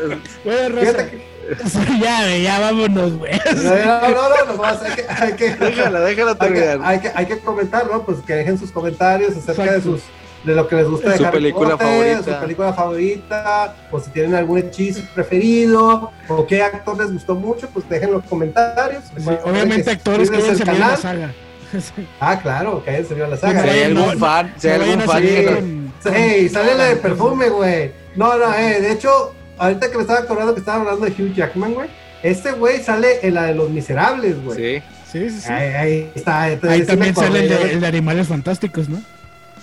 [0.45, 1.99] bueno, Rosa, que.
[1.99, 3.32] ya, güey, ya vámonos, güey.
[3.55, 5.05] No, no, no, no, nomás hay que.
[5.10, 6.80] Hay que Déjala, déjala hay que, terminar.
[6.84, 8.03] hay, que, hay que comentar, ¿no?
[8.03, 10.01] Pues que dejen sus comentarios acerca de sus
[10.49, 12.33] de lo que les gusta de Su Harry película Potter, favorita.
[12.35, 17.69] su película favorita, o si tienen algún hechizo preferido, o qué actor les gustó mucho,
[17.73, 19.03] pues dejen los comentarios.
[19.17, 21.31] Sí, obviamente actores que hayan salido en la saga.
[21.71, 22.07] Sí.
[22.19, 23.63] Ah, claro, que hayan salido a la Si saga.
[23.63, 25.23] Sí, hay algún no, fan, si hay algún fan
[25.55, 27.91] con- sale la de perfume, güey.
[28.15, 31.33] No, no, eh, de hecho, ahorita que me estaba acordando que estaba hablando de Hugh
[31.35, 31.89] Jackman, güey.
[32.23, 34.57] Este güey sale en la de los miserables, güey.
[34.81, 34.83] Sí.
[35.11, 35.51] Sí, sí, sí.
[35.51, 36.51] Ahí, ahí está.
[36.51, 37.67] entonces Ahí sí me también sale el acordé.
[37.69, 39.01] de, el de Animales Fantásticos, ¿no?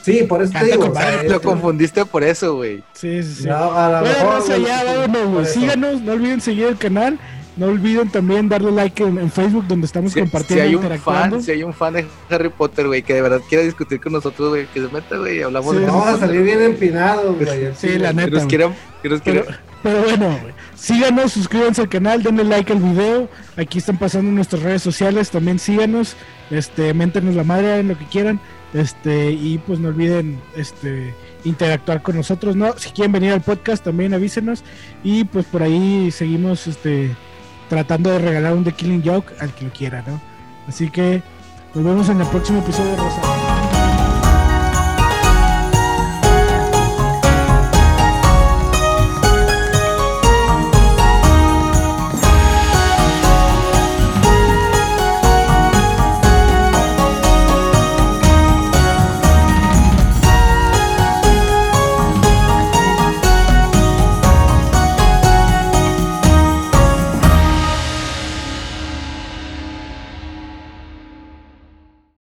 [0.07, 0.83] Sí, por eso te Canta digo.
[0.83, 2.83] con o sea, madre, este- Lo confundiste por eso, güey.
[2.95, 3.49] Sí, sí, sí.
[3.49, 5.47] No, a lo Bueno, mejor, ya vámonos, güey.
[5.47, 7.19] Síganos, no olviden seguir el canal.
[7.57, 10.83] No olviden también darle like en, en Facebook donde estamos Si, si compartiendo hay un
[10.83, 11.37] interactuando.
[11.37, 14.13] fan, si hay un fan de Harry Potter, güey, que de verdad quiera discutir con
[14.13, 17.35] nosotros, güey, que se meta, güey, y hablamos Sí, de Vamos a salir bien empinados,
[17.35, 17.73] güey.
[17.75, 18.31] Sí, la Que neta.
[18.31, 18.47] nos güey.
[18.49, 19.61] quieran, que nos Pero, quieran.
[19.83, 20.39] pero bueno,
[20.75, 23.29] síganos, suscríbanse al canal, denle like al video.
[23.57, 26.15] Aquí están pasando nuestras redes sociales, también síganos,
[26.51, 28.39] este, méntenos la madre en lo que quieran,
[28.75, 31.14] este, y pues no olviden este
[31.45, 32.77] interactuar con nosotros, ¿no?
[32.79, 34.64] Si quieren venir al podcast también avísenos
[35.05, 37.14] y pues por ahí seguimos este
[37.69, 40.21] tratando de regalar un The Killing Joke al que lo quiera, ¿no?
[40.69, 41.23] Así que
[41.75, 43.46] nos vemos en el próximo episodio de Rosa.